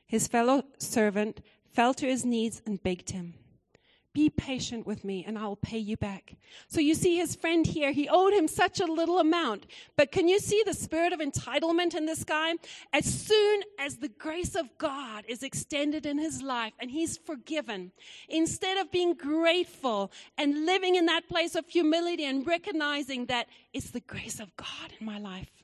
His 0.06 0.28
fellow 0.28 0.64
servant 0.78 1.42
fell 1.72 1.94
to 1.96 2.08
his 2.08 2.26
knees 2.26 2.62
and 2.66 2.82
begged 2.84 3.12
him, 3.12 3.34
Be 4.20 4.30
patient 4.30 4.86
with 4.86 5.06
me 5.06 5.24
and 5.26 5.38
I'll 5.38 5.56
pay 5.56 5.78
you 5.78 5.96
back. 5.96 6.36
So 6.68 6.82
you 6.82 6.94
see 6.94 7.16
his 7.16 7.36
friend 7.36 7.66
here, 7.66 7.94
he 7.94 8.10
owed 8.10 8.34
him 8.34 8.50
such 8.50 8.82
a 8.82 8.86
little 8.86 9.18
amount. 9.18 9.66
But 9.96 10.12
can 10.12 10.28
you 10.28 10.40
see 10.40 10.62
the 10.66 10.74
spirit 10.74 11.14
of 11.14 11.22
entitlement 11.22 11.96
in 11.96 12.06
this 12.06 12.26
guy? 12.26 12.56
As 12.92 13.06
soon 13.06 13.62
as 13.80 13.96
the 13.96 14.10
grace 14.10 14.56
of 14.56 14.78
God 14.78 15.24
is 15.30 15.42
extended 15.42 16.06
in 16.06 16.18
his 16.18 16.42
life 16.42 16.74
and 16.82 16.92
he's 16.92 17.18
forgiven, 17.18 17.94
instead 18.28 18.78
of 18.78 18.92
being 18.92 19.14
grateful 19.14 20.12
and 20.38 20.66
living 20.66 20.96
in 20.96 21.06
that 21.06 21.30
place 21.30 21.56
of 21.56 21.66
humility 21.70 22.26
and 22.26 22.46
recognizing 22.46 23.28
that 23.28 23.48
it's 23.72 23.92
the 23.92 24.02
grace 24.02 24.42
of 24.42 24.54
God 24.58 24.92
in 25.00 25.06
my 25.06 25.18
life 25.18 25.59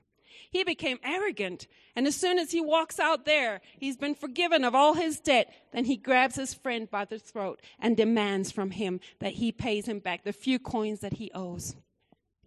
he 0.55 0.63
became 0.63 0.99
arrogant. 1.03 1.67
And 1.97 2.07
as 2.07 2.15
soon 2.15 2.39
as 2.39 2.51
he 2.51 2.61
walks 2.61 2.97
out 2.97 3.25
there, 3.25 3.59
he's 3.77 3.97
been 3.97 4.15
forgiven 4.15 4.63
of 4.63 4.73
all 4.73 4.93
his 4.93 5.19
debt. 5.19 5.53
Then 5.73 5.83
he 5.83 5.97
grabs 5.97 6.37
his 6.37 6.53
friend 6.53 6.89
by 6.89 7.03
the 7.03 7.19
throat 7.19 7.61
and 7.77 7.97
demands 7.97 8.53
from 8.53 8.71
him 8.71 9.01
that 9.19 9.33
he 9.33 9.51
pays 9.51 9.85
him 9.85 9.99
back 9.99 10.23
the 10.23 10.31
few 10.31 10.57
coins 10.57 11.01
that 11.01 11.15
he 11.15 11.29
owes. 11.35 11.75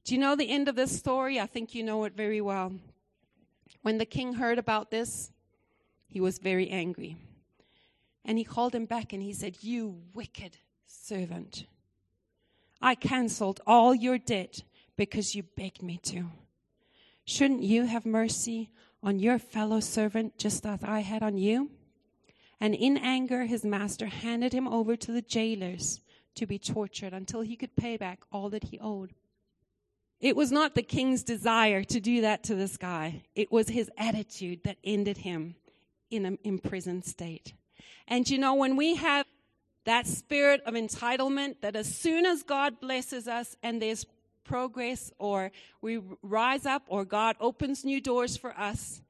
Do 0.05 0.15
you 0.15 0.21
know 0.21 0.37
the 0.37 0.49
end 0.49 0.69
of 0.69 0.75
this 0.75 0.99
story? 0.99 1.39
I 1.39 1.45
think 1.45 1.75
you 1.75 1.83
know 1.83 2.05
it 2.05 2.15
very 2.17 2.41
well. 2.41 2.73
When 3.83 3.99
the 3.99 4.07
king 4.07 4.33
heard 4.33 4.59
about 4.59 4.91
this, 4.91 5.31
he 6.07 6.19
was 6.19 6.39
very 6.39 6.71
angry. 6.71 7.17
And 8.25 8.39
he 8.39 8.45
called 8.45 8.75
him 8.75 8.87
back 8.87 9.13
and 9.13 9.23
he 9.23 9.35
said, 9.35 9.59
You 9.61 10.01
wicked 10.15 10.57
servant. 10.87 11.67
I 12.81 12.95
canceled 12.95 13.61
all 13.67 13.95
your 13.95 14.17
debt 14.17 14.63
because 14.97 15.35
you 15.35 15.43
begged 15.43 15.83
me 15.83 15.99
to. 16.05 16.31
Shouldn't 17.29 17.63
you 17.63 17.85
have 17.85 18.07
mercy 18.07 18.71
on 19.03 19.19
your 19.19 19.39
fellow 19.39 19.81
servant 19.81 20.39
just 20.39 20.65
as 20.65 20.83
I 20.83 21.01
had 21.01 21.23
on 21.23 21.37
you? 21.37 21.71
And 22.59 22.75
in 22.75 22.97
anger, 22.97 23.45
his 23.45 23.67
master 23.67 24.07
handed 24.07 24.55
him 24.55 24.67
over 24.67 24.97
to 24.97 25.13
the 25.13 25.21
jailers 25.21 26.01
to 26.37 26.47
be 26.47 26.59
tortured 26.59 27.13
until 27.13 27.43
he 27.43 27.55
could 27.55 27.77
pay 27.77 27.99
back 27.99 28.21
all 28.33 28.49
that 28.49 28.65
he 28.65 28.79
owed. 28.81 29.13
It 30.21 30.37
was 30.37 30.51
not 30.51 30.75
the 30.75 30.83
king's 30.83 31.23
desire 31.23 31.85
to 31.85 32.01
do 32.01 32.23
that 32.23 32.45
to 32.45 32.55
this 32.55 32.79
guy. 32.79 33.25
It 33.35 33.53
was 33.53 33.69
his 33.69 33.91
attitude 33.99 34.61
that 34.65 34.79
ended 34.83 35.19
him 35.19 35.57
in 36.11 36.25
an 36.25 36.39
imprisoned 36.45 37.05
state. 37.05 37.53
And 38.07 38.27
you 38.27 38.39
know, 38.39 38.55
when 38.55 38.75
we 38.75 38.95
have 38.95 39.27
that 39.85 40.07
spirit 40.07 40.63
of 40.65 40.73
entitlement, 40.73 41.57
that 41.61 41.77
as 41.77 41.95
soon 41.95 42.25
as 42.25 42.43
God 42.43 42.81
blesses 42.81 43.29
us 43.29 43.55
and 43.63 43.83
there's 43.83 44.07
progress 44.49 45.13
or 45.19 45.53
we 45.81 46.01
rise 46.23 46.67
up 46.67 46.83
or 46.89 47.05
God 47.05 47.37
opens 47.39 47.85
new 47.85 48.01
doors 48.01 48.37
for 48.37 48.59
us, 48.59 49.03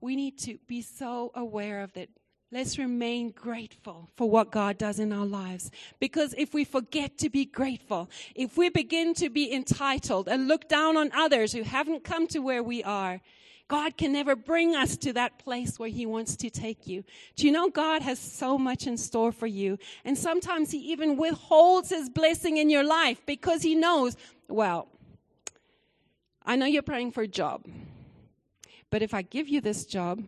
we 0.00 0.16
need 0.16 0.38
to 0.40 0.58
be 0.66 0.82
so 0.82 1.30
aware 1.34 1.82
of 1.82 1.92
that. 1.92 2.08
Let's 2.50 2.78
remain 2.78 3.30
grateful 3.30 4.10
for 4.16 4.30
what 4.30 4.52
God 4.52 4.78
does 4.78 5.00
in 5.00 5.12
our 5.12 5.26
lives. 5.26 5.72
Because 5.98 6.34
if 6.38 6.54
we 6.54 6.64
forget 6.64 7.18
to 7.18 7.28
be 7.28 7.44
grateful, 7.44 8.08
if 8.36 8.56
we 8.56 8.68
begin 8.68 9.12
to 9.14 9.28
be 9.28 9.52
entitled 9.52 10.28
and 10.28 10.46
look 10.46 10.68
down 10.68 10.96
on 10.96 11.10
others 11.12 11.52
who 11.52 11.62
haven't 11.64 12.04
come 12.04 12.28
to 12.28 12.38
where 12.38 12.62
we 12.62 12.84
are, 12.84 13.20
God 13.66 13.96
can 13.96 14.12
never 14.12 14.36
bring 14.36 14.76
us 14.76 14.96
to 14.98 15.12
that 15.14 15.38
place 15.38 15.78
where 15.78 15.88
He 15.88 16.04
wants 16.04 16.36
to 16.36 16.50
take 16.50 16.86
you. 16.86 17.02
Do 17.34 17.46
you 17.46 17.52
know 17.52 17.70
God 17.70 18.02
has 18.02 18.18
so 18.18 18.58
much 18.58 18.86
in 18.86 18.98
store 18.98 19.32
for 19.32 19.46
you? 19.46 19.78
And 20.04 20.18
sometimes 20.18 20.70
He 20.70 20.78
even 20.92 21.16
withholds 21.16 21.88
His 21.88 22.10
blessing 22.10 22.58
in 22.58 22.68
your 22.68 22.84
life 22.84 23.22
because 23.24 23.62
He 23.62 23.74
knows, 23.74 24.16
well, 24.48 24.88
I 26.44 26.56
know 26.56 26.66
you're 26.66 26.82
praying 26.82 27.12
for 27.12 27.22
a 27.22 27.28
job, 27.28 27.64
but 28.90 29.02
if 29.02 29.14
I 29.14 29.22
give 29.22 29.48
you 29.48 29.60
this 29.60 29.86
job, 29.86 30.22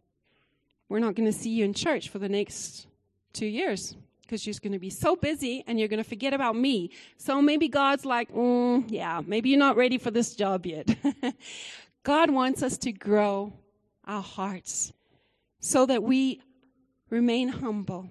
we're 0.88 1.00
not 1.00 1.14
going 1.14 1.30
to 1.30 1.38
see 1.38 1.50
you 1.50 1.64
in 1.64 1.74
church 1.74 2.08
for 2.08 2.18
the 2.18 2.28
next 2.28 2.86
two 3.32 3.46
years 3.46 3.96
because 4.22 4.46
you're 4.46 4.54
going 4.62 4.72
to 4.72 4.78
be 4.78 4.90
so 4.90 5.14
busy 5.14 5.62
and 5.66 5.78
you're 5.78 5.88
going 5.88 6.02
to 6.02 6.08
forget 6.08 6.32
about 6.32 6.56
me. 6.56 6.90
So 7.16 7.40
maybe 7.40 7.68
God's 7.68 8.04
like, 8.04 8.32
mm, 8.32 8.84
yeah, 8.88 9.20
maybe 9.24 9.50
you're 9.50 9.58
not 9.58 9.76
ready 9.76 9.98
for 9.98 10.10
this 10.10 10.34
job 10.34 10.66
yet. 10.66 10.96
God 12.02 12.30
wants 12.30 12.62
us 12.62 12.78
to 12.78 12.92
grow 12.92 13.52
our 14.04 14.22
hearts 14.22 14.92
so 15.60 15.86
that 15.86 16.02
we 16.02 16.40
remain 17.10 17.48
humble 17.48 18.08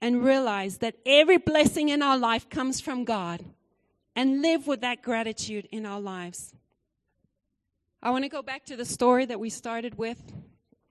and 0.00 0.24
realize 0.24 0.78
that 0.78 0.96
every 1.04 1.38
blessing 1.38 1.88
in 1.88 2.02
our 2.02 2.16
life 2.16 2.48
comes 2.48 2.80
from 2.80 3.04
God 3.04 3.44
and 4.18 4.42
live 4.42 4.66
with 4.66 4.80
that 4.80 5.00
gratitude 5.00 5.68
in 5.70 5.86
our 5.86 6.00
lives. 6.00 6.52
I 8.02 8.10
want 8.10 8.24
to 8.24 8.28
go 8.28 8.42
back 8.42 8.64
to 8.64 8.76
the 8.76 8.84
story 8.84 9.24
that 9.26 9.38
we 9.38 9.48
started 9.48 9.96
with 9.96 10.20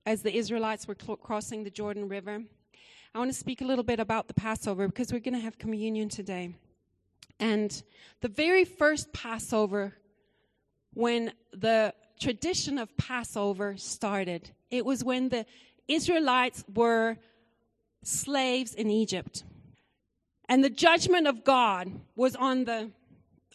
as 0.06 0.22
the 0.22 0.34
Israelites 0.34 0.88
were 0.88 0.96
cl- 0.98 1.18
crossing 1.18 1.66
the 1.66 1.70
Jordan 1.70 2.08
River. 2.08 2.42
I 3.13 3.20
want 3.20 3.30
to 3.30 3.38
speak 3.38 3.60
a 3.60 3.66
little 3.66 3.84
bit 3.84 4.00
about 4.00 4.30
the 4.30 4.34
Passover 4.34 4.88
because 4.88 5.12
we're 5.12 5.20
going 5.20 5.34
to 5.34 5.42
have 5.42 5.58
communion 5.58 6.08
today. 6.08 6.56
And 7.38 7.84
the 8.22 8.30
very 8.30 8.63
first 8.63 9.12
Passover, 9.12 9.94
when 10.94 11.34
the 11.52 11.94
tradition 12.22 12.78
of 12.78 12.96
Passover 12.96 13.76
started. 13.76 14.52
It 14.72 14.86
was 14.86 15.04
when 15.04 15.28
the 15.28 15.46
Israelites 15.90 16.63
were 16.74 17.18
slaves 18.06 18.74
in 18.74 18.90
Egypt. 18.90 19.44
And 20.48 20.63
the 20.63 20.70
judgment 20.70 21.28
of 21.28 21.44
God 21.44 21.92
was 22.16 22.34
on 22.34 22.63
the 22.63 22.90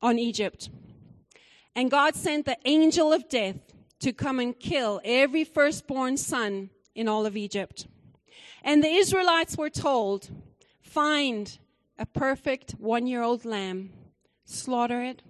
on 0.02 0.18
Egypt. 0.18 0.68
And 1.74 1.90
God 1.90 2.14
sent 2.14 2.44
the 2.44 2.58
angel 2.64 3.12
of 3.12 3.28
death 3.28 3.56
to 4.00 4.12
come 4.12 4.40
and 4.40 4.58
kill 4.58 5.00
every 5.04 5.44
firstborn 5.44 6.16
son 6.16 6.70
in 6.94 7.08
all 7.08 7.24
of 7.24 7.36
Egypt. 7.36 7.86
And 8.62 8.82
the 8.82 8.88
Israelites 8.88 9.56
were 9.56 9.70
told, 9.70 10.30
find 10.80 11.58
a 11.98 12.06
perfect 12.06 12.72
one 12.72 13.06
year 13.06 13.22
old 13.22 13.44
lamb, 13.44 13.90
slaughter 14.44 15.02
it, 15.02 15.22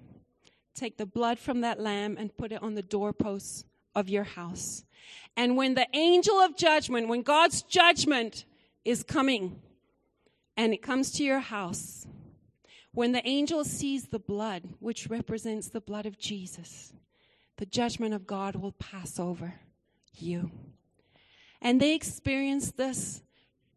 take 0.75 0.97
the 0.97 1.07
blood 1.07 1.39
from 1.39 1.61
that 1.61 1.79
lamb 1.79 2.17
and 2.19 2.37
put 2.37 2.53
it 2.53 2.63
on 2.63 2.75
the 2.75 2.83
doorposts 2.83 3.65
of 3.95 4.09
your 4.09 4.25
house. 4.25 4.85
And 5.37 5.57
when 5.57 5.75
the 5.75 5.87
angel 5.95 6.37
of 6.41 6.57
judgment, 6.57 7.09
when 7.09 7.23
God's 7.23 7.63
judgment 7.63 8.45
is 8.85 9.03
coming 9.03 9.61
and 10.57 10.73
it 10.73 10.83
comes 10.83 11.13
to 11.13 11.25
your 11.25 11.41
house, 11.41 12.07
when 12.95 13.13
the 13.13 13.27
angel 13.27 13.65
sees 13.65 14.07
the 14.07 14.19
blood, 14.19 14.63
which 14.79 15.09
represents 15.09 15.69
the 15.69 15.81
blood 15.81 16.07
of 16.07 16.19
Jesus, 16.19 16.93
the 17.57 17.67
judgment 17.67 18.15
of 18.15 18.27
God 18.27 18.57
will 18.57 18.73
pass 18.73 19.19
over 19.19 19.55
you. 20.15 20.51
And 21.61 21.81
they 21.81 21.95
experienced 21.95 22.77
this. 22.77 23.23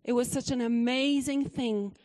It 0.04 0.13
was 0.13 0.30
such 0.30 0.51
an 0.51 0.62
amazing 0.62 1.49
thing. 1.49 1.95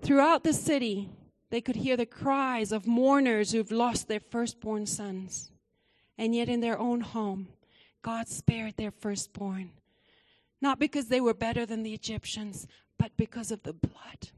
Throughout 0.00 0.44
the 0.44 0.52
city, 0.52 1.08
they 1.50 1.60
could 1.60 1.76
hear 1.76 1.96
the 1.96 2.06
cries 2.06 2.70
of 2.70 2.86
mourners 2.86 3.52
who've 3.52 3.70
lost 3.70 4.08
their 4.08 4.20
firstborn 4.20 4.86
sons. 4.86 5.50
And 6.16 6.34
yet, 6.34 6.48
in 6.48 6.60
their 6.60 6.78
own 6.78 7.00
home, 7.00 7.48
God 8.02 8.28
spared 8.28 8.76
their 8.76 8.90
firstborn. 8.90 9.70
Not 10.60 10.78
because 10.78 11.06
they 11.06 11.20
were 11.20 11.34
better 11.34 11.64
than 11.64 11.82
the 11.82 11.94
Egyptians, 11.94 12.66
but 12.98 13.16
because 13.16 13.50
of 13.50 13.62
the 13.62 13.72
blood. 13.72 14.30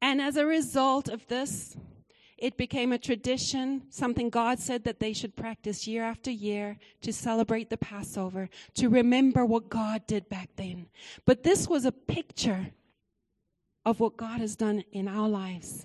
And 0.00 0.20
as 0.20 0.36
a 0.36 0.46
result 0.46 1.08
of 1.08 1.26
this, 1.28 1.76
it 2.36 2.56
became 2.56 2.92
a 2.92 2.98
tradition, 2.98 3.82
something 3.90 4.30
God 4.30 4.60
said 4.60 4.84
that 4.84 5.00
they 5.00 5.12
should 5.12 5.34
practice 5.34 5.88
year 5.88 6.04
after 6.04 6.30
year 6.30 6.78
to 7.02 7.12
celebrate 7.12 7.68
the 7.68 7.76
Passover, 7.76 8.48
to 8.74 8.88
remember 8.88 9.44
what 9.44 9.68
God 9.68 10.06
did 10.06 10.28
back 10.28 10.50
then. 10.54 10.86
But 11.26 11.42
this 11.42 11.68
was 11.68 11.84
a 11.84 11.90
picture 11.90 12.68
of 13.84 13.98
what 13.98 14.16
God 14.16 14.40
has 14.40 14.54
done 14.54 14.84
in 14.92 15.08
our 15.08 15.28
lives. 15.28 15.84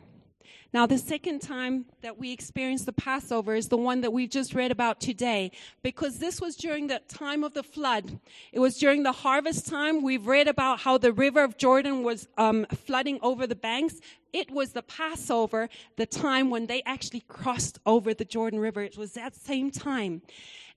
Now, 0.74 0.88
the 0.88 0.98
second 0.98 1.44
time 1.44 1.86
that 2.02 2.18
we 2.18 2.32
experience 2.32 2.84
the 2.84 2.94
Passover 2.94 3.54
is 3.54 3.68
the 3.68 3.78
one 3.78 4.02
that 4.02 4.12
we've 4.12 4.30
just 4.30 4.56
read 4.56 4.72
about 4.72 5.00
today, 5.00 5.52
because 5.84 6.18
this 6.18 6.42
was 6.42 6.56
during 6.56 6.88
the 6.88 7.00
time 7.08 7.44
of 7.44 7.54
the 7.54 7.62
flood. 7.62 8.20
It 8.52 8.58
was 8.58 8.80
during 8.80 9.04
the 9.04 9.12
harvest 9.12 9.68
time. 9.68 10.02
We've 10.02 10.26
read 10.26 10.48
about 10.48 10.80
how 10.80 10.98
the 10.98 11.14
river 11.14 11.44
of 11.44 11.58
Jordan 11.58 12.02
was 12.02 12.28
um, 12.40 12.66
flooding 12.74 13.20
over 13.22 13.46
the 13.46 13.56
banks. 13.56 14.00
It 14.34 14.50
was 14.50 14.72
the 14.72 14.82
Passover, 14.82 15.70
the 15.96 16.08
time 16.08 16.50
when 16.50 16.66
they 16.66 16.82
actually 16.88 17.24
crossed 17.28 17.78
over 17.86 18.16
the 18.16 18.26
Jordan 18.26 18.60
River. 18.60 18.82
It 18.82 18.98
was 18.98 19.14
that 19.14 19.36
same 19.36 19.70
time. 19.70 20.24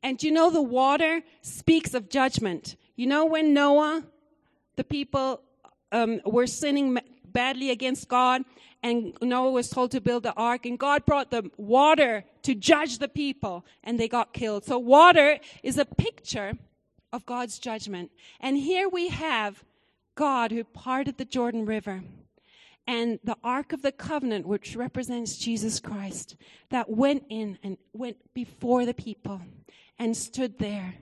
And 0.03 0.23
you 0.23 0.31
know, 0.31 0.51
the 0.51 0.61
water 0.61 1.23
speaks 1.41 1.95
of 1.95 2.11
judgment. 2.11 2.77
You 2.97 3.07
know, 3.07 3.25
when 3.25 3.55
Noah, 3.55 4.05
the 4.77 4.85
people 4.85 5.41
um, 5.91 6.21
were 6.27 6.47
sinning 6.47 6.99
badly 7.37 7.68
against 7.68 8.09
God, 8.09 8.44
and 8.83 9.12
Noah 9.20 9.51
was 9.51 9.68
told 9.68 9.90
to 9.90 10.01
build 10.01 10.22
the 10.22 10.33
ark, 10.33 10.64
and 10.64 10.79
God 10.79 11.05
brought 11.05 11.31
the 11.31 11.51
water 11.59 12.25
to 12.44 12.55
judge 12.55 12.96
the 12.96 13.09
people, 13.09 13.66
and 13.85 14.01
they 14.01 14.09
got 14.09 14.33
killed. 14.33 14.64
So, 14.64 14.79
water 14.79 15.38
is 15.62 15.77
a 15.77 15.85
picture 15.85 16.55
of 17.12 17.27
God's 17.27 17.59
judgment. 17.59 18.11
And 18.40 18.57
here 18.57 18.88
we 18.88 19.09
have 19.09 19.64
God 20.14 20.51
who 20.51 20.64
parted 20.64 21.18
the 21.18 21.27
Jordan 21.27 21.66
River 21.66 22.05
and 22.87 23.18
the 23.22 23.37
Ark 23.44 23.75
of 23.75 23.83
the 23.83 23.92
Covenant, 23.92 24.46
which 24.46 24.75
represents 24.75 25.37
Jesus 25.37 25.79
Christ, 25.79 26.37
that 26.70 26.88
went 26.88 27.25
in 27.29 27.59
and 27.62 27.77
went 27.92 28.16
before 28.33 28.87
the 28.87 28.94
people 28.94 29.42
and 29.99 30.16
stood 30.16 30.59
there 30.59 30.94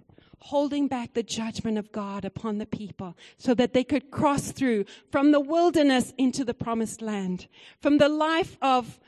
holding 0.44 0.86
back 0.88 1.14
the 1.14 1.22
judgment 1.22 1.78
of 1.78 1.90
God 1.90 2.22
upon 2.22 2.58
the 2.58 2.66
people 2.66 3.16
so 3.38 3.54
that 3.54 3.72
they 3.72 3.82
could 3.82 4.10
cross 4.10 4.52
through 4.52 4.84
from 5.10 5.32
the 5.32 5.40
wilderness 5.40 6.12
into 6.18 6.44
the 6.44 6.52
promised 6.52 7.00
land, 7.00 7.48
from 7.80 7.96
the 7.96 8.10
life 8.10 8.58
of 8.60 9.00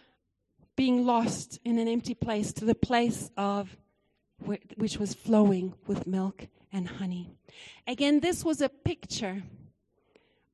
being 0.76 1.04
lost 1.04 1.58
in 1.62 1.78
an 1.78 1.88
empty 1.88 2.14
place 2.14 2.54
to 2.54 2.64
the 2.64 2.74
place 2.74 3.30
of 3.36 3.76
which 4.76 4.96
was 4.96 5.12
flowing 5.12 5.74
with 5.86 6.06
milk 6.06 6.46
and 6.72 6.88
honey. 6.88 7.28
Again, 7.86 8.20
this 8.20 8.42
was 8.42 8.62
a 8.62 8.70
picture 8.70 9.42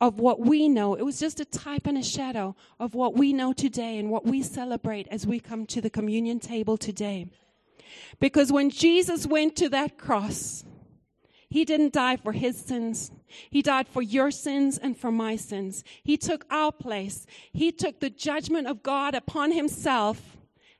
of 0.01 0.19
what 0.19 0.41
we 0.41 0.69
know. 0.69 0.97
It 0.97 1.05
was 1.05 1.21
just 1.21 1.39
a 1.39 1.45
type 1.45 1.87
and 1.87 1.97
a 1.97 2.03
shadow 2.03 2.57
of 2.81 2.97
what 2.97 3.15
we 3.15 3.33
know 3.33 3.53
today 3.53 3.99
and 3.99 4.11
what 4.11 4.25
we 4.25 4.43
celebrate 4.43 5.07
as 5.13 5.29
we 5.29 5.39
come 5.39 5.65
to 5.67 5.81
the 5.81 5.91
communion 5.91 6.41
table 6.41 6.77
today. 6.77 7.29
Because 8.19 8.51
when 8.51 8.69
Jesus 8.69 9.29
went 9.29 9.55
to 9.57 9.69
that 9.69 9.97
cross, 9.99 10.65
he 11.53 11.67
didn't 11.67 11.93
die 11.93 12.17
for 12.17 12.33
his 12.33 12.57
sins. 12.57 13.11
He 13.51 13.61
died 13.61 13.87
for 13.87 14.01
your 14.01 14.31
sins 14.31 14.79
and 14.79 14.97
for 14.97 15.13
my 15.13 15.37
sins. 15.37 15.85
He 16.03 16.17
took 16.17 16.47
our 16.51 16.73
place. 16.73 17.27
He 17.53 17.71
took 17.71 18.01
the 18.01 18.09
judgment 18.09 18.67
of 18.67 18.83
God 18.83 19.15
upon 19.15 19.53
himself 19.53 20.39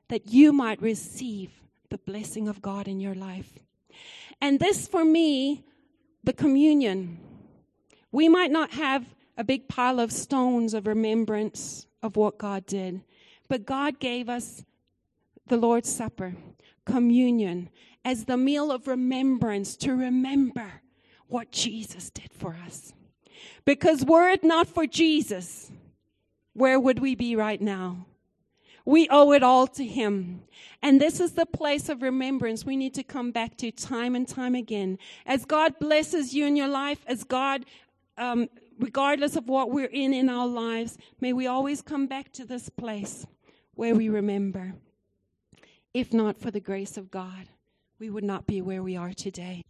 that 0.09 0.29
you 0.29 0.51
might 0.51 0.81
receive 0.81 1.51
the 1.91 1.99
blessing 1.99 2.49
of 2.49 2.63
God 2.63 2.89
in 2.89 3.01
your 3.01 3.15
life. 3.15 3.59
And 4.41 4.59
this 4.59 4.89
for 4.89 5.05
me, 5.05 5.63
the 6.25 6.33
communion. 6.33 7.19
We 8.11 8.31
might 8.31 8.51
not 8.51 8.71
have 8.71 9.05
a 9.37 9.45
big 9.45 9.69
pile 9.69 10.01
of 10.01 10.11
stones 10.11 10.73
of 10.73 10.87
remembrance 10.87 11.87
of 12.03 12.17
what 12.17 12.39
God 12.39 12.65
did, 12.65 13.03
but 13.47 13.67
God 13.67 13.99
gave 13.99 14.31
us 14.31 14.65
the 15.49 15.59
Lord's 15.59 15.95
Supper, 15.95 16.35
communion, 16.87 17.69
as 18.05 18.25
the 18.25 18.37
meal 18.37 18.71
of 18.71 18.89
remembrance 18.89 19.77
to 19.77 19.95
remember 19.95 20.83
what 21.29 21.51
Jesus 21.51 22.11
did 22.11 22.33
for 22.33 22.57
us. 22.67 22.93
Because 23.65 24.05
were 24.05 24.29
it 24.29 24.45
not 24.45 24.67
for 24.69 24.87
Jesus, 24.87 25.71
where 26.53 26.79
would 26.79 26.99
we 26.99 27.15
be 27.15 27.37
right 27.37 27.61
now? 27.61 28.07
We 28.85 29.09
owe 29.11 29.33
it 29.33 29.43
all 29.43 29.67
to 29.69 29.85
Him. 29.85 30.43
And 30.83 31.01
this 31.01 31.21
is 31.21 31.33
the 31.33 31.47
place 31.47 31.89
of 31.89 32.03
remembrance 32.03 32.65
we 32.65 32.77
need 32.77 32.95
to 32.95 33.05
come 33.05 33.31
back 33.31 33.57
to 33.59 33.71
time 33.71 34.17
and 34.17 34.27
time 34.27 34.55
again. 34.55 34.99
As 35.25 35.45
God 35.45 35.79
blesses 35.79 36.35
you 36.35 36.47
in 36.47 36.57
your 36.57 36.69
life, 36.69 36.99
as 37.07 37.23
God, 37.23 37.65
um, 38.19 38.49
regardless 38.79 39.37
of 39.37 39.49
what 39.49 39.71
we're 39.71 39.87
in 39.87 40.13
in 40.13 40.29
our 40.29 40.49
lives, 40.49 40.99
may 41.21 41.33
we 41.33 41.47
always 41.47 41.81
come 41.81 42.07
back 42.07 42.33
to 42.33 42.45
this 42.45 42.69
place 42.69 43.25
where 43.75 43.95
we 43.95 44.09
remember. 44.09 44.75
If 45.95 46.13
not 46.13 46.39
for 46.39 46.51
the 46.51 46.61
grace 46.61 46.97
of 46.97 47.11
God, 47.11 47.47
we 48.03 48.11
would 48.11 48.25
not 48.25 48.49
be 48.49 48.61
where 48.61 48.83
we 48.83 48.97
are 48.97 49.13
today. 49.13 49.63